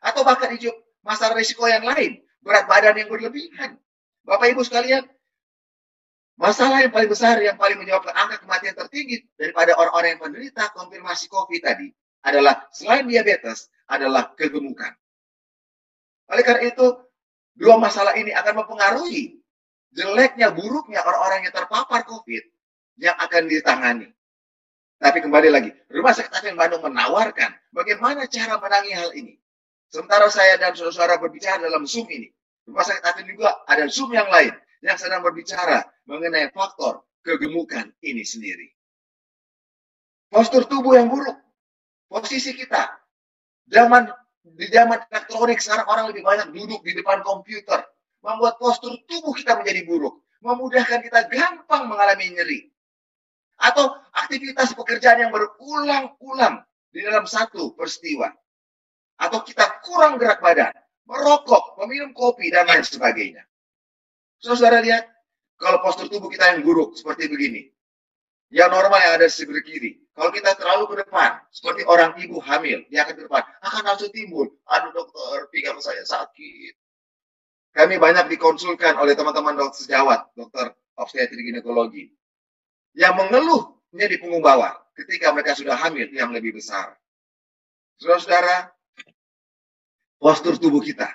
Atau 0.01 0.25
bahkan 0.25 0.49
hidup 0.53 0.73
masalah 1.05 1.37
risiko 1.37 1.65
yang 1.69 1.85
lain, 1.85 2.21
berat 2.41 2.65
badan 2.65 2.97
yang 2.97 3.09
berlebihan. 3.09 3.77
Bapak 4.25 4.53
Ibu 4.53 4.65
sekalian, 4.65 5.05
masalah 6.37 6.81
yang 6.81 6.93
paling 6.93 7.09
besar 7.09 7.37
yang 7.41 7.57
paling 7.57 7.77
menyebabkan 7.77 8.13
angka 8.17 8.41
kematian 8.41 8.73
tertinggi 8.73 9.21
daripada 9.37 9.77
orang-orang 9.77 10.17
yang 10.17 10.21
menderita 10.25 10.73
konfirmasi 10.73 11.29
COVID 11.29 11.61
tadi 11.61 11.89
adalah 12.21 12.69
selain 12.73 13.09
diabetes 13.09 13.69
adalah 13.89 14.33
kegemukan. 14.37 14.93
Oleh 16.31 16.43
karena 16.47 16.71
itu, 16.71 16.85
dua 17.57 17.75
masalah 17.75 18.15
ini 18.15 18.31
akan 18.31 18.63
mempengaruhi 18.63 19.41
jeleknya, 19.91 20.55
buruknya 20.55 21.03
orang-orang 21.03 21.47
yang 21.47 21.53
terpapar 21.53 22.07
COVID 22.07 22.43
yang 23.01 23.15
akan 23.19 23.51
ditangani. 23.51 24.07
Tapi 25.01 25.17
kembali 25.17 25.49
lagi, 25.49 25.73
Rumah 25.89 26.13
Sakit 26.13 26.31
Advent 26.31 26.57
Bandung 26.61 26.85
menawarkan 26.85 27.51
bagaimana 27.73 28.29
cara 28.29 28.61
menangi 28.61 28.93
hal 28.93 29.11
ini. 29.17 29.33
Sementara 29.91 30.29
saya 30.31 30.55
dan 30.55 30.71
saudara-saudara 30.71 31.19
berbicara 31.19 31.59
dalam 31.59 31.83
Zoom 31.83 32.07
ini, 32.07 32.29
Rumah 32.69 32.85
Sakit 32.85 33.03
Advent 33.03 33.27
juga 33.33 33.65
ada 33.65 33.89
Zoom 33.89 34.13
yang 34.13 34.29
lain 34.29 34.53
yang 34.85 34.95
sedang 34.95 35.25
berbicara 35.25 35.83
mengenai 36.05 36.53
faktor 36.53 37.01
kegemukan 37.25 37.89
ini 38.05 38.21
sendiri. 38.21 38.69
Postur 40.31 40.63
tubuh 40.69 40.95
yang 40.95 41.11
buruk, 41.11 41.35
posisi 42.11 42.51
kita. 42.51 42.99
Zaman 43.71 44.11
di 44.43 44.67
zaman 44.67 44.99
elektronik 45.07 45.63
sekarang 45.63 45.87
orang 45.87 46.05
lebih 46.11 46.27
banyak 46.27 46.51
duduk 46.51 46.83
di 46.83 46.91
depan 46.99 47.23
komputer, 47.23 47.87
membuat 48.19 48.59
postur 48.59 48.99
tubuh 49.07 49.31
kita 49.31 49.55
menjadi 49.55 49.87
buruk, 49.87 50.19
memudahkan 50.43 50.99
kita 51.07 51.31
gampang 51.31 51.87
mengalami 51.87 52.35
nyeri 52.35 52.59
atau 53.61 53.93
aktivitas 54.11 54.73
pekerjaan 54.73 55.21
yang 55.23 55.31
berulang-ulang 55.31 56.65
di 56.91 56.99
dalam 57.05 57.23
satu 57.29 57.77
peristiwa. 57.77 58.27
Atau 59.21 59.45
kita 59.45 59.85
kurang 59.85 60.17
gerak 60.17 60.41
badan, 60.41 60.73
merokok, 61.05 61.77
meminum 61.85 62.09
kopi, 62.09 62.49
dan 62.49 62.65
lain 62.65 62.81
sebagainya. 62.81 63.45
Saudara 64.41 64.81
lihat, 64.81 65.05
kalau 65.61 65.77
postur 65.85 66.09
tubuh 66.09 66.25
kita 66.33 66.57
yang 66.57 66.65
buruk 66.65 66.97
seperti 66.97 67.29
begini, 67.29 67.69
Yang 68.51 68.69
normal 68.75 68.99
yang 68.99 69.13
ada 69.15 69.27
di 69.27 69.33
sebelah 69.33 69.63
kiri. 69.63 69.91
Kalau 70.11 70.27
kita 70.35 70.59
terlalu 70.59 70.83
ke 70.91 70.95
depan, 71.07 71.39
seperti 71.55 71.87
orang 71.87 72.19
ibu 72.19 72.35
hamil, 72.43 72.83
dia 72.91 73.07
akan 73.07 73.15
ke 73.15 73.23
depan, 73.31 73.41
akan 73.63 73.81
langsung 73.87 74.11
timbul. 74.11 74.51
Aduh 74.67 74.91
dokter, 74.91 75.47
pinggang 75.55 75.79
saya 75.79 76.03
sakit. 76.03 76.75
Kami 77.71 77.95
banyak 77.95 78.27
dikonsulkan 78.35 78.99
oleh 78.99 79.15
teman-teman 79.15 79.55
dokter 79.55 79.87
sejawat, 79.87 80.35
dokter 80.35 80.75
obstetri 80.99 81.47
ginekologi. 81.47 82.11
Yang 82.91 83.23
mengeluhnya 83.23 84.05
di 84.11 84.19
punggung 84.19 84.43
bawah 84.43 84.75
ketika 84.99 85.31
mereka 85.31 85.55
sudah 85.55 85.79
hamil 85.79 86.11
yang 86.11 86.35
lebih 86.35 86.59
besar. 86.59 86.99
Saudara-saudara, 88.03 88.67
postur 90.19 90.59
tubuh 90.59 90.83
kita, 90.83 91.07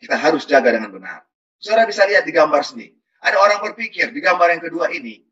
kita 0.00 0.16
harus 0.16 0.48
jaga 0.48 0.72
dengan 0.72 0.88
benar. 0.88 1.20
Saudara 1.60 1.84
bisa 1.84 2.08
lihat 2.08 2.24
di 2.24 2.32
gambar 2.32 2.64
sini. 2.64 2.96
Ada 3.20 3.36
orang 3.36 3.60
berpikir 3.60 4.08
di 4.08 4.24
gambar 4.24 4.56
yang 4.56 4.62
kedua 4.64 4.88
ini, 4.88 5.27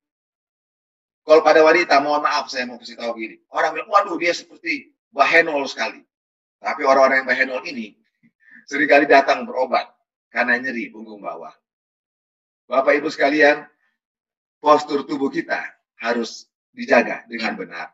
kalau 1.26 1.42
pada 1.42 1.58
wanita, 1.66 1.98
mohon 1.98 2.22
maaf 2.22 2.46
saya 2.46 2.70
mau 2.70 2.78
kasih 2.78 2.94
tahu 2.94 3.18
gini. 3.18 3.42
Orang 3.50 3.74
bilang, 3.74 3.90
waduh 3.90 4.14
dia 4.14 4.30
seperti 4.30 4.94
bahenol 5.10 5.66
sekali. 5.66 5.98
Tapi 6.62 6.86
orang-orang 6.86 7.26
yang 7.26 7.28
bahenol 7.28 7.62
ini 7.66 7.98
sering 8.70 8.86
kali 8.86 9.10
datang 9.10 9.42
berobat 9.42 9.90
karena 10.30 10.54
nyeri 10.62 10.86
punggung 10.94 11.18
bawah. 11.18 11.50
Bapak 12.70 13.02
Ibu 13.02 13.10
sekalian, 13.10 13.66
postur 14.62 15.02
tubuh 15.02 15.26
kita 15.26 15.66
harus 15.98 16.46
dijaga 16.70 17.26
dengan 17.26 17.58
benar. 17.58 17.90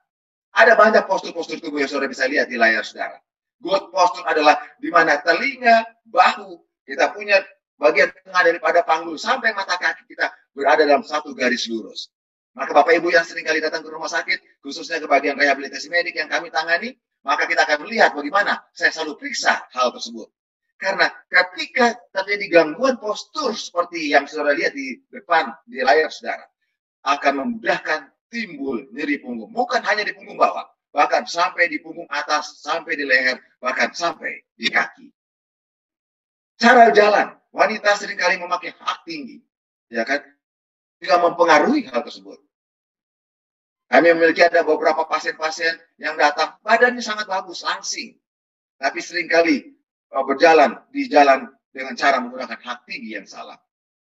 Ada 0.52 0.76
banyak 0.76 1.08
postur-postur 1.08 1.56
tubuh 1.56 1.80
yang 1.80 1.88
saudara 1.88 2.12
bisa 2.12 2.28
lihat 2.28 2.52
di 2.52 2.60
layar 2.60 2.84
saudara. 2.84 3.16
Good 3.64 3.88
postur 3.88 4.28
adalah 4.28 4.60
di 4.76 4.92
mana 4.92 5.16
telinga, 5.24 5.88
bahu, 6.04 6.60
kita 6.84 7.16
punya 7.16 7.40
bagian 7.80 8.12
tengah 8.12 8.42
daripada 8.44 8.84
panggul 8.84 9.16
sampai 9.16 9.56
mata 9.56 9.80
kaki 9.80 10.04
kita 10.04 10.28
berada 10.52 10.84
dalam 10.84 11.00
satu 11.00 11.32
garis 11.32 11.64
lurus. 11.72 12.12
Maka 12.52 12.76
Bapak 12.76 12.92
Ibu 13.00 13.08
yang 13.08 13.24
sering 13.24 13.48
kali 13.48 13.64
datang 13.64 13.80
ke 13.80 13.88
rumah 13.88 14.12
sakit, 14.12 14.60
khususnya 14.60 15.00
ke 15.00 15.08
bagian 15.08 15.40
rehabilitasi 15.40 15.88
medik 15.88 16.20
yang 16.20 16.28
kami 16.28 16.52
tangani, 16.52 16.92
maka 17.24 17.48
kita 17.48 17.64
akan 17.64 17.88
melihat 17.88 18.12
bagaimana 18.12 18.60
saya 18.76 18.92
selalu 18.92 19.16
periksa 19.16 19.64
hal 19.72 19.88
tersebut. 19.94 20.28
Karena 20.76 21.06
ketika 21.30 21.94
terjadi 22.10 22.60
gangguan 22.60 22.98
postur 22.98 23.54
seperti 23.54 24.10
yang 24.10 24.26
saudara 24.26 24.52
lihat 24.52 24.74
di 24.74 24.98
depan 25.08 25.54
di 25.64 25.80
layar 25.80 26.10
saudara, 26.10 26.44
akan 27.06 27.32
memudahkan 27.40 28.10
timbul 28.28 28.90
nyeri 28.90 29.22
punggung. 29.22 29.54
Bukan 29.54 29.80
hanya 29.86 30.02
di 30.02 30.12
punggung 30.12 30.36
bawah, 30.36 30.66
bahkan 30.90 31.22
sampai 31.22 31.70
di 31.70 31.78
punggung 31.78 32.10
atas, 32.10 32.60
sampai 32.60 32.98
di 32.98 33.06
leher, 33.06 33.38
bahkan 33.62 33.94
sampai 33.94 34.42
di 34.58 34.68
kaki. 34.68 35.08
Cara 36.58 36.90
jalan, 36.90 37.32
wanita 37.54 37.94
sering 37.96 38.18
kali 38.18 38.38
memakai 38.38 38.74
hak 38.74 38.98
tinggi, 39.06 39.38
ya 39.88 40.02
kan? 40.02 40.22
Juga 41.02 41.18
mempengaruhi 41.18 41.90
hal 41.90 42.06
tersebut. 42.06 42.38
Kami 43.90 44.14
memiliki 44.14 44.40
ada 44.40 44.62
beberapa 44.62 45.04
pasien-pasien 45.04 45.76
yang 45.98 46.14
datang, 46.14 46.56
badannya 46.62 47.02
sangat 47.02 47.26
bagus, 47.26 47.66
langsing. 47.66 48.16
Tapi 48.78 49.02
sering 49.02 49.26
kali 49.28 49.74
uh, 50.14 50.24
berjalan 50.24 50.80
di 50.94 51.10
jalan 51.10 51.50
dengan 51.74 51.92
cara 51.98 52.22
menggunakan 52.22 52.56
hak 52.56 52.88
tinggi 52.88 53.18
yang 53.18 53.26
salah. 53.28 53.58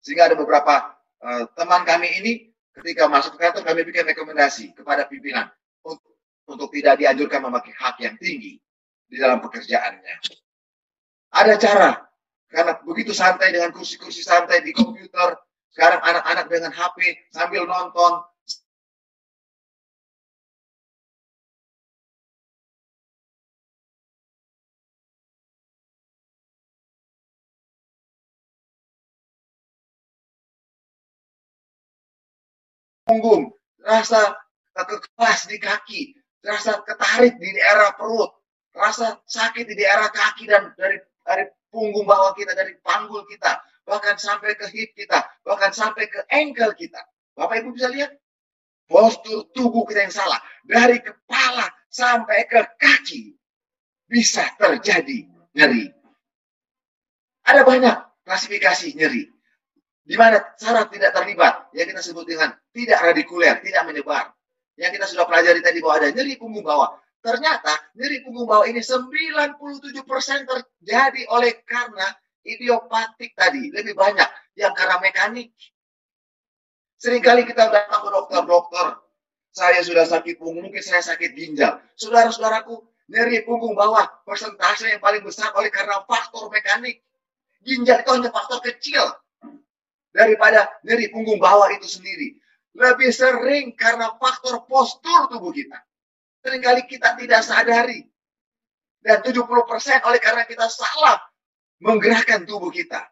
Sehingga 0.04 0.30
ada 0.30 0.36
beberapa 0.38 0.94
uh, 1.24 1.50
teman 1.56 1.82
kami 1.82 2.08
ini 2.22 2.32
ketika 2.78 3.08
masuk 3.10 3.34
ke 3.34 3.48
kantor 3.48 3.62
kami 3.66 3.80
bikin 3.88 4.06
rekomendasi 4.06 4.76
kepada 4.76 5.08
pimpinan 5.10 5.50
untuk, 5.82 6.14
untuk 6.46 6.68
tidak 6.70 7.02
dianjurkan 7.02 7.42
memakai 7.42 7.74
hak 7.74 7.98
yang 8.04 8.14
tinggi 8.22 8.62
di 9.08 9.16
dalam 9.18 9.42
pekerjaannya. 9.42 10.14
Ada 11.32 11.54
cara, 11.58 11.90
karena 12.52 12.76
begitu 12.84 13.16
santai 13.16 13.50
dengan 13.50 13.72
kursi-kursi 13.72 14.20
santai 14.20 14.60
di 14.62 14.70
komputer, 14.70 15.40
sekarang 15.72 16.00
anak-anak 16.04 16.46
dengan 16.52 16.72
HP 16.72 17.16
sambil 17.32 17.64
nonton. 17.64 18.20
Punggung, 33.02 33.52
rasa 33.82 34.36
kekeras 34.72 35.44
di 35.50 35.58
kaki, 35.60 36.16
rasa 36.40 36.80
ketarik 36.86 37.36
di 37.36 37.50
daerah 37.52 37.92
perut, 37.92 38.30
rasa 38.72 39.20
sakit 39.26 39.68
di 39.68 39.74
daerah 39.76 40.08
kaki 40.08 40.48
dan 40.48 40.72
dari 40.78 40.96
dari 41.26 41.44
punggung 41.68 42.08
bawah 42.08 42.32
kita, 42.32 42.56
dari 42.56 42.72
panggul 42.80 43.26
kita 43.28 43.58
bahkan 43.82 44.14
sampai 44.18 44.54
ke 44.54 44.66
hip 44.70 44.94
kita, 44.94 45.22
bahkan 45.42 45.74
sampai 45.74 46.06
ke 46.06 46.22
ankle 46.30 46.72
kita. 46.74 47.00
Bapak 47.34 47.64
Ibu 47.64 47.74
bisa 47.74 47.88
lihat 47.88 48.12
postur 48.86 49.48
tubuh 49.56 49.88
kita 49.88 50.04
yang 50.04 50.14
salah 50.14 50.38
dari 50.68 51.00
kepala 51.00 51.66
sampai 51.88 52.44
ke 52.44 52.60
kaki 52.76 53.34
bisa 54.06 54.44
terjadi 54.60 55.28
nyeri. 55.56 55.88
Ada 57.42 57.64
banyak 57.66 57.96
klasifikasi 58.22 58.94
nyeri 58.94 59.24
di 60.02 60.18
mana 60.18 60.42
saraf 60.58 60.90
tidak 60.90 61.14
terlibat 61.14 61.70
yang 61.72 61.86
kita 61.86 62.02
sebut 62.02 62.26
dengan 62.26 62.50
tidak 62.74 62.98
radikuler, 63.00 63.62
tidak 63.62 63.82
menyebar. 63.86 64.34
Yang 64.74 64.98
kita 64.98 65.06
sudah 65.14 65.24
pelajari 65.28 65.60
tadi 65.62 65.78
bahwa 65.78 65.94
ada 66.02 66.08
nyeri 66.10 66.34
punggung 66.40 66.64
bawah. 66.64 66.90
Ternyata 67.22 67.70
nyeri 67.94 68.26
punggung 68.26 68.50
bawah 68.50 68.66
ini 68.66 68.82
97% 68.82 69.56
terjadi 70.42 71.22
oleh 71.30 71.62
karena 71.62 72.06
idiopatik 72.42 73.34
tadi 73.38 73.70
lebih 73.70 73.94
banyak 73.94 74.28
yang 74.58 74.74
karena 74.74 74.98
mekanik. 74.98 75.54
Seringkali 77.02 77.46
kita 77.50 77.66
datang 77.66 78.06
ke 78.06 78.10
dokter-dokter, 78.14 78.86
saya 79.50 79.82
sudah 79.82 80.06
sakit 80.06 80.38
punggung, 80.38 80.70
mungkin 80.70 80.82
saya 80.84 81.02
sakit 81.02 81.34
ginjal. 81.34 81.82
Saudara-saudaraku, 81.98 82.78
nyeri 83.10 83.42
punggung 83.42 83.74
bawah 83.74 84.06
persentase 84.22 84.86
yang 84.86 85.02
paling 85.02 85.26
besar 85.26 85.50
oleh 85.58 85.66
karena 85.68 86.06
faktor 86.06 86.46
mekanik. 86.54 87.02
Ginjal 87.62 88.02
itu 88.02 88.10
hanya 88.10 88.30
faktor 88.30 88.62
kecil 88.62 89.02
daripada 90.14 90.70
nyeri 90.86 91.10
punggung 91.10 91.42
bawah 91.42 91.70
itu 91.74 91.90
sendiri. 91.90 92.38
Lebih 92.72 93.10
sering 93.12 93.74
karena 93.74 94.14
faktor 94.16 94.64
postur 94.64 95.28
tubuh 95.28 95.50
kita. 95.50 95.78
Seringkali 96.42 96.86
kita 96.86 97.18
tidak 97.18 97.42
sadari. 97.42 98.06
Dan 99.02 99.18
70% 99.18 99.42
oleh 100.06 100.20
karena 100.22 100.46
kita 100.46 100.70
salah 100.70 101.18
menggerakkan 101.82 102.46
tubuh 102.46 102.70
kita. 102.70 103.10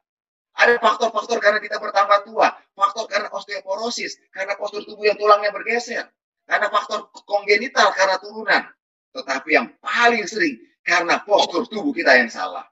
Ada 0.54 0.78
faktor-faktor 0.78 1.42
karena 1.42 1.58
kita 1.58 1.82
bertambah 1.82 2.26
tua, 2.26 2.54
faktor 2.74 3.10
karena 3.10 3.28
osteoporosis, 3.34 4.18
karena 4.30 4.54
postur 4.54 4.86
tubuh 4.86 5.10
yang 5.10 5.18
tulangnya 5.18 5.50
bergeser, 5.50 6.06
karena 6.46 6.70
faktor 6.70 7.10
kongenital 7.26 7.90
karena 7.94 8.16
turunan. 8.22 8.62
Tetapi 9.10 9.48
yang 9.50 9.66
paling 9.82 10.26
sering 10.30 10.62
karena 10.86 11.18
postur 11.26 11.66
tubuh 11.66 11.90
kita 11.90 12.14
yang 12.14 12.30
salah. 12.30 12.66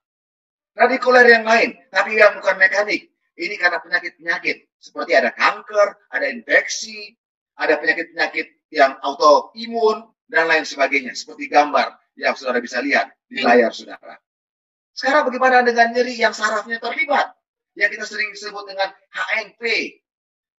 Radikuler 0.78 1.26
yang 1.26 1.42
lain, 1.42 1.74
tapi 1.90 2.14
yang 2.14 2.38
bukan 2.38 2.54
mekanik. 2.54 3.10
Ini 3.38 3.54
karena 3.58 3.78
penyakit-penyakit 3.82 4.78
seperti 4.78 5.14
ada 5.14 5.30
kanker, 5.34 6.10
ada 6.10 6.26
infeksi, 6.30 7.14
ada 7.58 7.78
penyakit-penyakit 7.78 8.70
yang 8.74 8.98
autoimun 9.02 10.06
dan 10.30 10.46
lain 10.46 10.62
sebagainya. 10.62 11.14
Seperti 11.14 11.50
gambar 11.50 11.98
yang 12.18 12.34
saudara 12.34 12.62
bisa 12.62 12.82
lihat 12.82 13.10
di 13.26 13.42
layar 13.42 13.70
saudara. 13.74 14.18
Sekarang 14.98 15.30
bagaimana 15.30 15.62
dengan 15.62 15.94
nyeri 15.94 16.18
yang 16.18 16.34
sarafnya 16.34 16.82
terlibat? 16.82 17.30
Yang 17.78 17.90
kita 17.94 18.04
sering 18.10 18.34
sebut 18.34 18.66
dengan 18.66 18.90
HNP. 19.14 19.62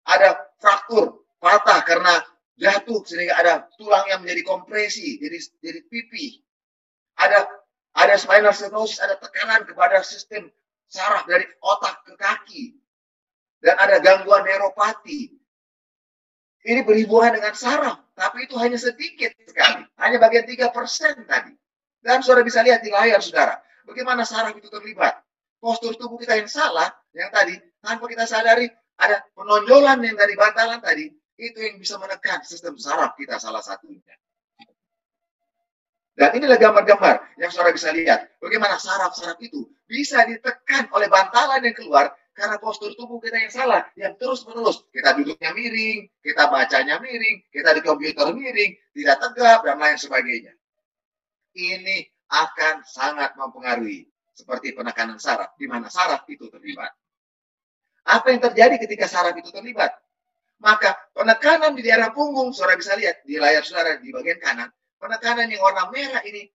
Ada 0.08 0.56
fraktur, 0.64 1.28
patah 1.44 1.84
karena 1.84 2.24
jatuh 2.56 3.04
sehingga 3.04 3.36
ada 3.36 3.68
tulang 3.76 4.08
yang 4.08 4.24
menjadi 4.24 4.48
kompresi, 4.48 5.20
jadi 5.20 5.44
jadi 5.60 5.80
pipi. 5.92 6.40
Ada 7.20 7.52
ada 8.00 8.16
spinal 8.16 8.56
stenosis, 8.56 9.04
ada 9.04 9.20
tekanan 9.20 9.68
kepada 9.68 10.00
sistem 10.08 10.48
saraf 10.88 11.28
dari 11.28 11.44
otak 11.60 12.08
ke 12.08 12.16
kaki. 12.16 12.66
Dan 13.60 13.76
ada 13.76 14.00
gangguan 14.00 14.48
neuropati. 14.48 15.36
Ini 16.64 16.88
berhubungan 16.88 17.44
dengan 17.44 17.52
saraf, 17.60 18.08
tapi 18.16 18.48
itu 18.48 18.56
hanya 18.56 18.80
sedikit 18.80 19.36
sekali. 19.44 19.84
Hanya 20.00 20.16
bagian 20.16 20.48
3% 20.48 21.28
tadi. 21.28 21.52
Dan 22.00 22.24
saudara 22.24 22.48
bisa 22.48 22.64
lihat 22.64 22.80
di 22.80 22.88
layar, 22.88 23.20
saudara. 23.20 23.60
Bagaimana 23.90 24.22
saraf 24.22 24.54
itu 24.54 24.70
terlibat? 24.70 25.18
Postur 25.58 25.98
tubuh 25.98 26.22
kita 26.22 26.38
yang 26.38 26.48
salah, 26.48 26.88
yang 27.12 27.34
tadi, 27.34 27.58
tanpa 27.82 28.06
kita 28.06 28.30
sadari, 28.30 28.70
ada 29.02 29.26
penonjolan 29.34 30.00
yang 30.06 30.16
dari 30.16 30.38
bantalan 30.38 30.78
tadi, 30.78 31.10
itu 31.42 31.58
yang 31.58 31.82
bisa 31.82 31.98
menekan 31.98 32.46
sistem 32.46 32.78
saraf 32.78 33.18
kita 33.18 33.42
salah 33.42 33.66
satunya. 33.66 34.14
Dan 36.20 36.36
inilah 36.36 36.60
gambar-gambar 36.60 37.40
yang 37.40 37.48
saudara 37.48 37.72
bisa 37.72 37.96
lihat. 37.96 38.28
Bagaimana 38.44 38.76
saraf-saraf 38.76 39.40
itu 39.40 39.72
bisa 39.88 40.20
ditekan 40.28 40.92
oleh 40.92 41.08
bantalan 41.08 41.64
yang 41.64 41.72
keluar 41.72 42.12
karena 42.36 42.60
postur 42.60 42.92
tubuh 43.00 43.24
kita 43.24 43.40
yang 43.40 43.52
salah, 43.52 43.88
yang 43.96 44.20
terus-menerus. 44.20 44.84
Kita 44.92 45.16
duduknya 45.16 45.56
miring, 45.56 46.12
kita 46.20 46.52
bacanya 46.52 47.00
miring, 47.00 47.48
kita 47.52 47.72
di 47.72 47.82
komputer 47.84 48.36
miring, 48.36 48.72
tidak 48.92 49.18
tegap, 49.24 49.60
dan 49.64 49.80
lain 49.80 49.96
sebagainya. 49.96 50.54
Ini 51.56 52.19
akan 52.30 52.86
sangat 52.86 53.34
mempengaruhi 53.36 54.06
seperti 54.34 54.78
penekanan 54.78 55.20
saraf, 55.20 55.58
di 55.60 55.66
mana 55.66 55.90
saraf 55.90 56.24
itu 56.30 56.48
terlibat. 56.48 56.94
Apa 58.10 58.32
yang 58.32 58.42
terjadi 58.42 58.80
ketika 58.80 59.06
saraf 59.10 59.36
itu 59.36 59.52
terlibat? 59.52 59.92
maka 60.60 60.96
penekanan 61.16 61.74
di 61.74 61.82
daerah 61.84 62.12
punggung, 62.12 62.52
saudara 62.52 62.76
bisa 62.76 62.94
lihat 63.00 63.24
di 63.24 63.40
layar 63.40 63.64
saudara 63.64 63.96
di 63.98 64.12
bagian 64.12 64.40
kanan, 64.44 64.70
penekanan 65.00 65.48
yang 65.48 65.64
warna 65.64 65.88
merah 65.88 66.20
ini 66.28 66.52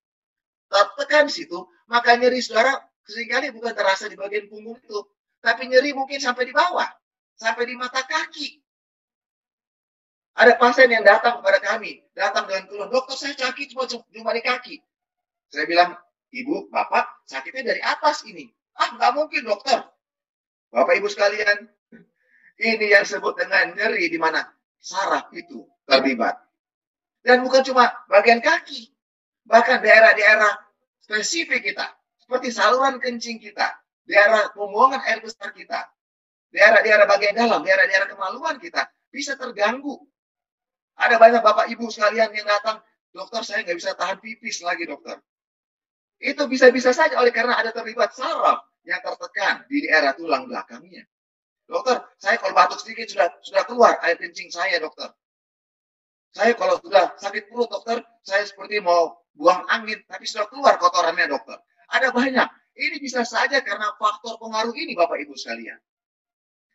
tertekan 0.68 1.28
situ, 1.32 1.64
maka 1.88 2.16
nyeri 2.20 2.40
saudara 2.44 2.84
sering 3.04 3.28
kali 3.32 3.48
bukan 3.52 3.72
terasa 3.72 4.08
di 4.08 4.16
bagian 4.16 4.48
punggung 4.52 4.76
itu, 4.76 4.98
tapi 5.40 5.68
nyeri 5.72 5.96
mungkin 5.96 6.20
sampai 6.20 6.44
di 6.48 6.52
bawah, 6.52 6.88
sampai 7.37 7.64
di 7.64 7.74
mata 7.76 8.04
kaki. 8.04 8.60
Ada 10.34 10.58
pasien 10.58 10.90
yang 10.90 11.06
datang 11.06 11.40
kepada 11.40 11.62
kami, 11.62 12.02
datang 12.12 12.44
dengan 12.50 12.64
keluhan, 12.66 12.90
dokter 12.90 13.16
saya 13.16 13.34
sakit 13.38 13.72
cuma, 13.72 13.87
cuma 13.88 14.30
di 14.34 14.42
kaki. 14.42 14.76
Saya 15.55 15.71
bilang, 15.71 15.95
ibu, 16.35 16.67
bapak 16.67 17.23
sakitnya 17.31 17.71
dari 17.75 17.81
atas 17.81 18.27
ini. 18.27 18.51
Ah, 18.75 18.90
nggak 18.99 19.12
mungkin 19.14 19.47
dokter. 19.47 19.87
Bapak 20.75 20.99
ibu 20.99 21.07
sekalian, 21.07 21.71
ini 22.59 22.87
yang 22.90 23.07
disebut 23.07 23.38
dengan 23.38 23.71
nyeri 23.79 24.11
di 24.11 24.19
mana 24.19 24.43
saraf 24.83 25.31
itu 25.31 25.62
terlibat. 25.87 26.35
Dan 27.23 27.47
bukan 27.47 27.62
cuma 27.62 27.95
bagian 28.11 28.43
kaki, 28.43 28.90
bahkan 29.47 29.79
daerah-daerah 29.79 30.59
spesifik 30.99 31.71
kita, 31.71 31.87
seperti 32.19 32.51
saluran 32.51 32.99
kencing 32.99 33.38
kita, 33.38 33.79
daerah 34.05 34.51
pembuangan 34.53 35.07
air 35.07 35.23
besar 35.23 35.55
kita, 35.55 35.87
daerah-daerah 36.51 37.07
bagian 37.07 37.38
dalam, 37.38 37.62
daerah-daerah 37.62 38.11
kemaluan 38.11 38.59
kita 38.59 38.90
bisa 39.09 39.38
terganggu 39.38 40.03
ada 40.95 41.19
banyak 41.19 41.43
bapak 41.43 41.67
ibu 41.75 41.90
sekalian 41.90 42.31
yang 42.31 42.47
datang, 42.47 42.79
dokter 43.11 43.43
saya 43.43 43.67
nggak 43.67 43.79
bisa 43.79 43.99
tahan 43.99 44.19
pipis 44.23 44.62
lagi 44.62 44.87
dokter. 44.87 45.19
Itu 46.20 46.46
bisa-bisa 46.46 46.94
saja 46.94 47.18
oleh 47.18 47.35
karena 47.35 47.59
ada 47.59 47.74
terlibat 47.74 48.14
saraf 48.14 48.64
yang 48.87 49.00
tertekan 49.00 49.64
di 49.66 49.85
daerah 49.85 50.14
tulang 50.14 50.46
belakangnya. 50.46 51.05
Dokter, 51.64 52.05
saya 52.20 52.37
kalau 52.37 52.53
batuk 52.53 52.79
sedikit 52.81 53.09
sudah 53.09 53.29
sudah 53.40 53.62
keluar 53.64 53.96
air 54.05 54.20
kencing 54.20 54.53
saya 54.53 54.77
dokter. 54.79 55.09
Saya 56.35 56.53
kalau 56.59 56.77
sudah 56.83 57.14
sakit 57.16 57.48
perut 57.48 57.70
dokter, 57.70 58.05
saya 58.27 58.44
seperti 58.44 58.83
mau 58.83 59.16
buang 59.33 59.64
angin, 59.70 60.03
tapi 60.05 60.29
sudah 60.29 60.50
keluar 60.50 60.77
kotorannya 60.77 61.31
dokter. 61.31 61.57
Ada 61.88 62.12
banyak. 62.12 62.48
Ini 62.74 62.98
bisa 62.98 63.22
saja 63.22 63.62
karena 63.62 63.94
faktor 63.96 64.35
pengaruh 64.42 64.74
ini 64.74 64.98
Bapak 64.98 65.22
Ibu 65.22 65.38
sekalian. 65.38 65.79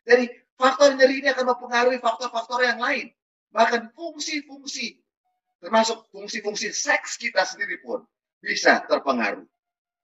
Jadi 0.08 0.32
faktor 0.56 0.96
nyeri 0.96 1.24
ini 1.24 1.28
akan 1.28 1.44
mempengaruhi 1.56 1.98
faktor-faktor 2.00 2.64
yang 2.64 2.80
lain 2.80 3.12
bahkan 3.50 3.90
fungsi-fungsi 3.96 5.00
termasuk 5.58 6.06
fungsi-fungsi 6.14 6.70
seks 6.70 7.18
kita 7.18 7.42
sendiri 7.42 7.82
pun 7.82 8.04
bisa 8.40 8.84
terpengaruh. 8.88 9.44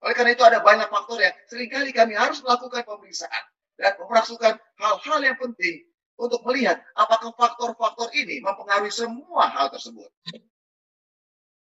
Oleh 0.04 0.14
karena 0.14 0.32
itu 0.36 0.44
ada 0.44 0.60
banyak 0.60 0.88
faktor 0.92 1.18
yang 1.18 1.34
sering 1.48 1.72
kali 1.72 1.90
kami 1.90 2.12
harus 2.14 2.44
melakukan 2.44 2.84
pemeriksaan 2.84 3.44
dan 3.80 3.96
melakukan 3.96 4.54
hal-hal 4.76 5.18
yang 5.24 5.36
penting 5.40 5.84
untuk 6.16 6.40
melihat 6.48 6.80
apakah 6.96 7.32
faktor-faktor 7.36 8.12
ini 8.12 8.40
mempengaruhi 8.44 8.92
semua 8.92 9.48
hal 9.48 9.72
tersebut. 9.72 10.08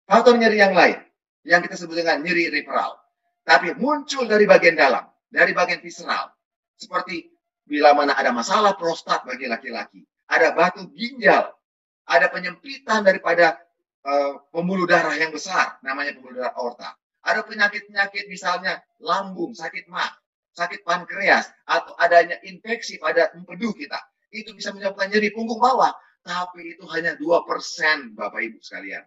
Faktor 0.07 0.35
nyeri 0.35 0.59
yang 0.59 0.75
lain 0.75 0.99
yang 1.47 1.63
kita 1.63 1.75
sebut 1.79 2.03
dengan 2.03 2.19
nyeri 2.23 2.51
referral, 2.51 2.99
tapi 3.47 3.75
muncul 3.79 4.27
dari 4.27 4.43
bagian 4.43 4.75
dalam, 4.75 5.07
dari 5.31 5.55
bagian 5.55 5.79
visceral, 5.79 6.31
seperti 6.75 7.31
bila 7.63 7.95
mana 7.95 8.15
ada 8.19 8.35
masalah 8.35 8.75
prostat 8.75 9.23
bagi 9.23 9.47
laki-laki, 9.47 10.03
ada 10.27 10.51
batu 10.51 10.87
ginjal 10.91 11.51
ada 12.11 12.27
penyempitan 12.27 13.07
daripada 13.07 13.55
uh, 14.05 14.41
pembuluh 14.49 14.89
darah 14.89 15.13
yang 15.17 15.33
besar, 15.33 15.77
namanya 15.85 16.17
pembuluh 16.17 16.41
darah 16.41 16.53
aorta. 16.57 16.89
Ada 17.21 17.45
penyakit-penyakit 17.45 18.25
misalnya 18.29 18.81
lambung, 18.97 19.53
sakit 19.53 19.85
mah, 19.89 20.09
sakit 20.57 20.81
pankreas, 20.81 21.53
atau 21.69 21.93
adanya 22.01 22.41
infeksi 22.45 22.97
pada 22.97 23.29
empedu 23.37 23.73
kita. 23.77 23.97
Itu 24.33 24.57
bisa 24.57 24.73
menyebabkan 24.73 25.11
nyeri 25.13 25.29
punggung 25.29 25.61
bawah. 25.61 25.93
Tapi 26.21 26.77
itu 26.77 26.85
hanya 26.93 27.17
2% 27.17 28.13
Bapak 28.13 28.41
Ibu 28.45 28.61
sekalian. 28.61 29.01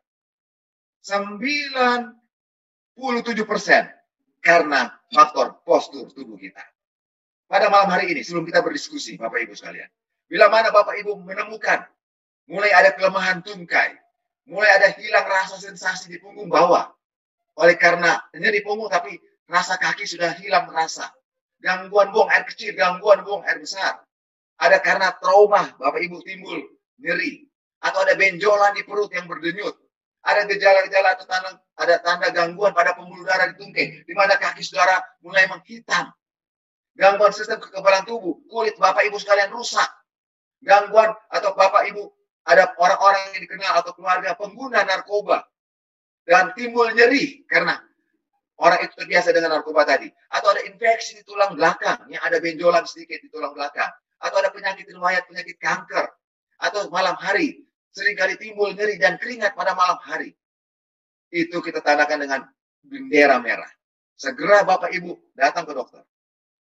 97% 1.04 2.11
karena 4.42 4.80
faktor 5.14 5.62
postur 5.62 6.11
tubuh 6.11 6.38
kita. 6.38 6.62
Pada 7.46 7.70
malam 7.70 7.87
hari 7.92 8.11
ini, 8.11 8.26
sebelum 8.26 8.42
kita 8.48 8.66
berdiskusi 8.66 9.14
Bapak 9.14 9.46
Ibu 9.46 9.54
sekalian. 9.54 9.87
Bila 10.26 10.50
mana 10.50 10.74
Bapak 10.74 10.98
Ibu 10.98 11.22
menemukan 11.22 11.87
mulai 12.50 12.74
ada 12.74 12.90
kelemahan 12.96 13.44
tungkai, 13.44 13.94
mulai 14.48 14.70
ada 14.76 14.88
hilang 14.96 15.26
rasa 15.26 15.57
sensasi 15.61 16.12
di 16.12 16.18
punggung 16.20 16.48
bawah. 16.48 16.92
Oleh 17.61 17.78
karena 17.78 18.18
nyeri 18.35 18.61
punggung 18.61 18.90
tapi 18.90 19.16
rasa 19.48 19.78
kaki 19.80 20.04
sudah 20.04 20.35
hilang 20.40 20.68
rasa. 20.72 21.09
Gangguan 21.62 22.12
buang 22.12 22.28
air 22.28 22.44
kecil, 22.44 22.76
gangguan 22.76 23.24
buang 23.24 23.40
air 23.48 23.57
besar. 23.57 24.04
Ada 24.61 24.78
karena 24.85 25.16
trauma 25.16 25.72
Bapak 25.80 26.00
Ibu 26.02 26.20
timbul 26.20 26.61
nyeri. 27.00 27.48
Atau 27.85 28.04
ada 28.04 28.16
benjolan 28.16 28.72
di 28.76 28.83
perut 28.85 29.12
yang 29.12 29.28
berdenyut. 29.28 29.76
Ada 30.24 30.48
gejala-gejala 30.48 31.20
atau 31.20 31.28
tanda, 31.28 31.50
ada 31.76 31.96
tanda 32.00 32.28
gangguan 32.33 32.72
pada 32.72 32.96
pembuluh 32.96 33.28
darah 33.28 33.52
di 33.52 33.61
tungkai. 33.61 34.09
Di 34.09 34.14
mana 34.16 34.40
kaki 34.40 34.64
saudara 34.64 35.00
mulai 35.20 35.44
menghitam. 35.52 36.09
Gangguan 36.96 37.33
sistem 37.33 37.61
kekebalan 37.61 38.09
tubuh. 38.09 38.40
Kulit 38.48 38.76
Bapak 38.80 39.04
Ibu 39.04 39.20
sekalian 39.20 39.52
rusak. 39.52 39.88
Gangguan 40.64 41.12
atau 41.28 41.52
Bapak 41.52 41.85
Ibu 41.92 42.09
ada 42.44 42.76
orang-orang 42.76 43.37
yang 43.37 43.42
dikenal 43.48 43.72
atau 43.80 43.92
keluarga 43.96 44.37
pengguna 44.37 44.85
narkoba. 44.85 45.48
Dan 46.24 46.57
timbul 46.57 46.88
nyeri 46.96 47.44
karena 47.44 47.76
orang 48.57 48.80
itu 48.85 48.96
terbiasa 48.96 49.33
dengan 49.33 49.61
narkoba 49.61 49.85
tadi. 49.85 50.09
Atau 50.33 50.52
ada 50.52 50.64
infeksi 50.64 51.20
di 51.20 51.22
tulang 51.24 51.57
belakang 51.57 52.09
yang 52.09 52.20
ada 52.24 52.40
benjolan 52.40 52.85
sedikit 52.88 53.20
di 53.20 53.28
tulang 53.28 53.52
belakang. 53.52 53.88
Atau 54.20 54.40
ada 54.40 54.48
penyakit 54.52 54.88
riwayat 54.88 55.28
penyakit 55.28 55.57
kanker. 55.61 56.09
Atau 56.61 56.88
malam 56.88 57.16
hari 57.20 57.64
sering 57.92 58.16
kali 58.16 58.37
timbul 58.40 58.72
nyeri 58.72 58.96
dan 58.96 59.16
keringat 59.20 59.52
pada 59.57 59.76
malam 59.76 60.00
hari. 60.04 60.33
Itu 61.28 61.61
kita 61.61 61.80
tandakan 61.80 62.24
dengan 62.24 62.40
bendera 62.85 63.40
merah. 63.40 63.68
Segera 64.14 64.62
Bapak 64.62 64.92
Ibu 64.92 65.35
datang 65.35 65.66
ke 65.66 65.72
dokter. 65.74 66.04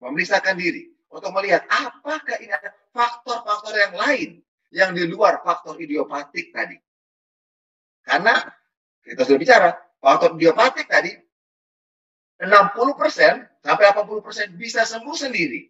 Memeriksakan 0.02 0.58
diri 0.58 0.90
untuk 1.12 1.30
melihat 1.36 1.68
apakah 1.68 2.38
ini 2.40 2.50
ada 2.50 2.72
faktor-faktor 2.96 3.76
yang 3.76 3.94
lain 3.94 4.30
yang 4.72 4.96
di 4.96 5.04
luar 5.06 5.44
faktor 5.44 5.76
idiopatik 5.78 6.56
tadi. 6.56 6.80
Karena 8.02 8.40
kita 9.04 9.28
sudah 9.28 9.40
bicara, 9.40 9.70
faktor 10.00 10.40
idiopatik 10.40 10.88
tadi 10.88 11.12
60% 12.42 13.62
sampai 13.62 13.86
80% 13.94 14.58
bisa 14.58 14.82
sembuh 14.88 15.14
sendiri. 15.14 15.70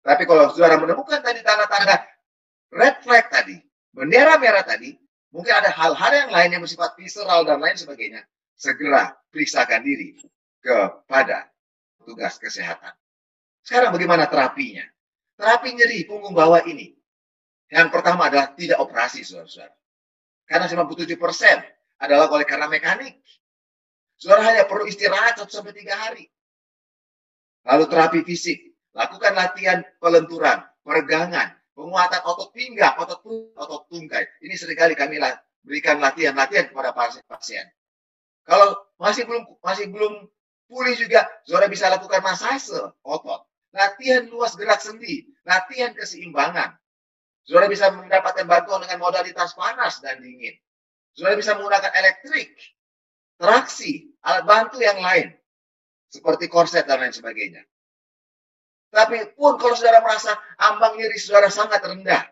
Tapi 0.00 0.24
kalau 0.24 0.48
saudara 0.54 0.80
menemukan 0.80 1.20
tadi 1.20 1.44
tanda-tanda 1.44 2.00
red 2.72 2.96
flag 3.04 3.28
tadi, 3.28 3.60
bendera 3.92 4.40
merah 4.40 4.64
tadi, 4.64 4.96
mungkin 5.34 5.52
ada 5.52 5.68
hal-hal 5.68 6.12
yang 6.14 6.30
lain 6.32 6.50
yang 6.56 6.62
bersifat 6.64 6.96
visceral 6.96 7.44
dan 7.44 7.60
lain 7.60 7.76
sebagainya, 7.76 8.24
segera 8.56 9.12
periksakan 9.28 9.84
diri 9.84 10.16
kepada 10.64 11.52
tugas 12.00 12.40
kesehatan. 12.40 12.94
Sekarang 13.60 13.92
bagaimana 13.92 14.24
terapinya? 14.30 14.86
Terapi 15.36 15.76
nyeri 15.76 16.08
punggung 16.08 16.32
bawah 16.32 16.64
ini 16.64 16.97
yang 17.68 17.92
pertama 17.92 18.32
adalah 18.32 18.56
tidak 18.56 18.80
operasi, 18.80 19.24
saudara-saudara. 19.24 19.76
Karena 20.48 20.66
97% 20.68 21.20
adalah 22.00 22.26
oleh 22.32 22.48
karena 22.48 22.64
mekanik. 22.68 23.20
Saudara 24.16 24.48
hanya 24.48 24.64
perlu 24.64 24.88
istirahat 24.88 25.36
1 25.36 25.52
sampai 25.52 25.76
3 25.76 25.92
hari. 25.94 26.24
Lalu 27.68 27.84
terapi 27.92 28.20
fisik. 28.24 28.72
Lakukan 28.96 29.36
latihan 29.36 29.84
pelenturan, 30.00 30.64
peregangan, 30.80 31.54
penguatan 31.76 32.20
otot 32.26 32.50
pinggang, 32.50 32.96
otot 32.98 33.20
perut, 33.22 33.54
otot 33.54 33.86
tungkai. 33.86 34.26
Ini 34.42 34.54
sering 34.58 34.74
kali 34.74 34.98
kami 34.98 35.22
berikan 35.62 36.02
latihan-latihan 36.02 36.72
kepada 36.72 36.90
pasien. 36.96 37.68
Kalau 38.42 38.74
masih 38.96 39.28
belum 39.28 39.44
masih 39.60 39.92
belum 39.92 40.26
pulih 40.66 40.96
juga, 40.96 41.28
saudara 41.44 41.68
bisa 41.68 41.92
lakukan 41.92 42.24
masase 42.24 42.80
otot, 43.04 43.44
latihan 43.76 44.24
luas 44.32 44.56
gerak 44.56 44.80
sendi, 44.80 45.28
latihan 45.44 45.92
keseimbangan, 45.92 46.74
Saudara 47.48 47.64
bisa 47.64 47.88
mendapatkan 47.88 48.44
bantuan 48.44 48.84
dengan 48.84 49.00
modalitas 49.00 49.56
panas 49.56 50.04
dan 50.04 50.20
dingin. 50.20 50.52
Saudara 51.16 51.32
bisa 51.32 51.56
menggunakan 51.56 51.88
elektrik, 51.96 52.52
traksi, 53.40 54.12
alat 54.20 54.44
bantu 54.44 54.84
yang 54.84 55.00
lain. 55.00 55.32
Seperti 56.12 56.44
korset 56.52 56.84
dan 56.84 57.00
lain 57.00 57.16
sebagainya. 57.16 57.64
Tapi 58.92 59.32
pun 59.32 59.56
kalau 59.56 59.72
saudara 59.72 60.04
merasa 60.04 60.36
ambang 60.60 61.00
nyeri 61.00 61.16
saudara 61.16 61.48
sangat 61.48 61.80
rendah. 61.80 62.28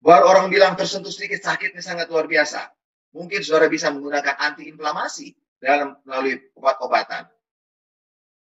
Baru 0.00 0.32
orang 0.32 0.48
bilang 0.48 0.72
tersentuh 0.72 1.12
sedikit 1.12 1.44
sakitnya 1.44 1.84
sangat 1.84 2.08
luar 2.08 2.24
biasa. 2.24 2.64
Mungkin 3.12 3.44
saudara 3.44 3.68
bisa 3.68 3.92
menggunakan 3.92 4.40
antiinflamasi 4.40 5.36
dalam 5.60 6.00
melalui 6.08 6.40
obat-obatan. 6.56 7.28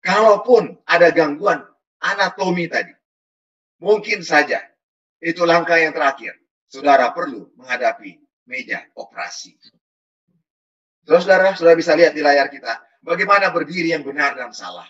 Kalaupun 0.05 0.77
ada 0.85 1.09
gangguan 1.13 1.65
anatomi 2.01 2.69
tadi, 2.69 2.93
mungkin 3.81 4.25
saja 4.25 4.70
itu 5.21 5.45
langkah 5.45 5.77
yang 5.77 5.93
terakhir. 5.93 6.35
Saudara 6.71 7.13
perlu 7.13 7.53
menghadapi 7.61 8.17
meja 8.49 8.83
operasi. 8.97 9.55
Terus 11.05 11.25
saudara, 11.25 11.53
saudara 11.57 11.77
bisa 11.77 11.93
lihat 11.97 12.17
di 12.17 12.23
layar 12.25 12.49
kita 12.49 12.81
bagaimana 13.05 13.53
berdiri 13.53 13.93
yang 13.93 14.05
benar 14.05 14.37
dan 14.37 14.53
salah. 14.53 14.87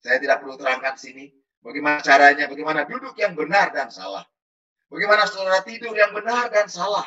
Saya 0.00 0.16
tidak 0.16 0.40
perlu 0.40 0.56
terangkan 0.56 0.96
sini 0.96 1.28
bagaimana 1.60 2.00
caranya, 2.00 2.48
bagaimana 2.48 2.88
duduk 2.88 3.14
yang 3.20 3.36
benar 3.36 3.72
dan 3.72 3.92
salah. 3.92 4.24
Bagaimana 4.90 5.22
saudara 5.28 5.62
tidur 5.62 5.94
yang 5.94 6.10
benar 6.10 6.50
dan 6.50 6.66
salah. 6.66 7.06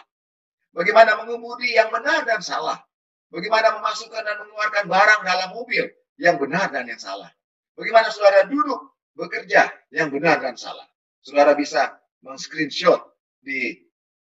Bagaimana 0.71 1.19
mengemudi 1.19 1.75
yang 1.75 1.91
benar 1.91 2.23
dan 2.23 2.39
salah. 2.39 2.79
Bagaimana 3.27 3.81
memasukkan 3.81 4.21
dan 4.23 4.35
mengeluarkan 4.45 4.85
barang 4.87 5.21
dalam 5.25 5.49
mobil 5.51 5.89
yang 6.21 6.37
benar 6.37 6.69
dan 6.69 6.85
yang 6.87 7.01
salah. 7.01 7.27
Bagaimana 7.73 8.13
saudara 8.13 8.45
duduk 8.45 8.93
bekerja 9.17 9.67
yang 9.89 10.13
benar 10.13 10.39
dan 10.39 10.55
salah. 10.55 10.85
Saudara 11.19 11.57
bisa 11.57 11.97
meng-screenshot 12.23 13.03
di 13.43 13.83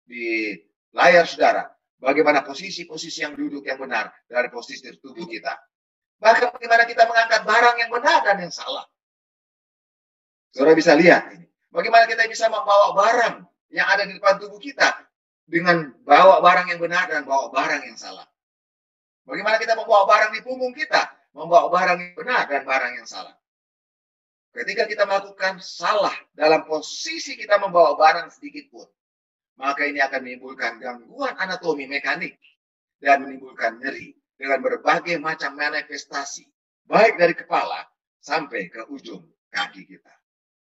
di 0.02 0.56
layar 0.96 1.28
saudara 1.28 1.68
bagaimana 2.02 2.42
posisi-posisi 2.42 3.22
yang 3.22 3.38
duduk 3.38 3.62
yang 3.62 3.78
benar 3.78 4.10
dari 4.26 4.48
posisi 4.50 4.90
tubuh 4.98 5.28
kita. 5.28 5.54
Bahkan 6.18 6.54
bagaimana 6.58 6.84
kita 6.86 7.06
mengangkat 7.06 7.42
barang 7.46 7.76
yang 7.78 7.90
benar 7.90 8.18
dan 8.26 8.36
yang 8.42 8.54
salah. 8.54 8.86
Saudara 10.52 10.74
bisa 10.74 10.92
lihat 10.98 11.32
ini. 11.34 11.46
Bagaimana 11.72 12.04
kita 12.04 12.28
bisa 12.28 12.52
membawa 12.52 12.92
barang 12.92 13.34
yang 13.72 13.88
ada 13.88 14.04
di 14.04 14.12
depan 14.20 14.36
tubuh 14.36 14.60
kita 14.60 14.92
dengan 15.48 15.96
bawa 16.04 16.44
barang 16.44 16.68
yang 16.68 16.80
benar 16.80 17.08
dan 17.08 17.24
bawa 17.24 17.48
barang 17.48 17.88
yang 17.88 17.96
salah. 17.96 18.28
Bagaimana 19.24 19.56
kita 19.56 19.78
membawa 19.78 20.04
barang 20.04 20.30
di 20.36 20.40
punggung 20.44 20.74
kita, 20.76 21.08
membawa 21.32 21.72
barang 21.72 21.98
yang 21.98 22.14
benar 22.18 22.44
dan 22.50 22.62
barang 22.68 22.92
yang 23.00 23.08
salah. 23.08 23.32
Ketika 24.52 24.84
kita 24.84 25.08
melakukan 25.08 25.64
salah 25.64 26.12
dalam 26.36 26.68
posisi 26.68 27.40
kita 27.40 27.56
membawa 27.56 27.96
barang 27.96 28.28
sedikit 28.36 28.68
pun, 28.68 28.88
maka 29.56 29.88
ini 29.88 30.00
akan 30.00 30.20
menimbulkan 30.20 30.76
gangguan 30.76 31.32
anatomi 31.40 31.88
mekanik 31.88 32.36
dan 33.00 33.24
menimbulkan 33.24 33.80
nyeri 33.80 34.12
dengan 34.36 34.60
berbagai 34.60 35.16
macam 35.16 35.56
manifestasi, 35.56 36.44
baik 36.84 37.16
dari 37.16 37.32
kepala 37.32 37.88
sampai 38.20 38.68
ke 38.68 38.84
ujung 38.92 39.24
kaki 39.48 39.88
kita. 39.88 40.21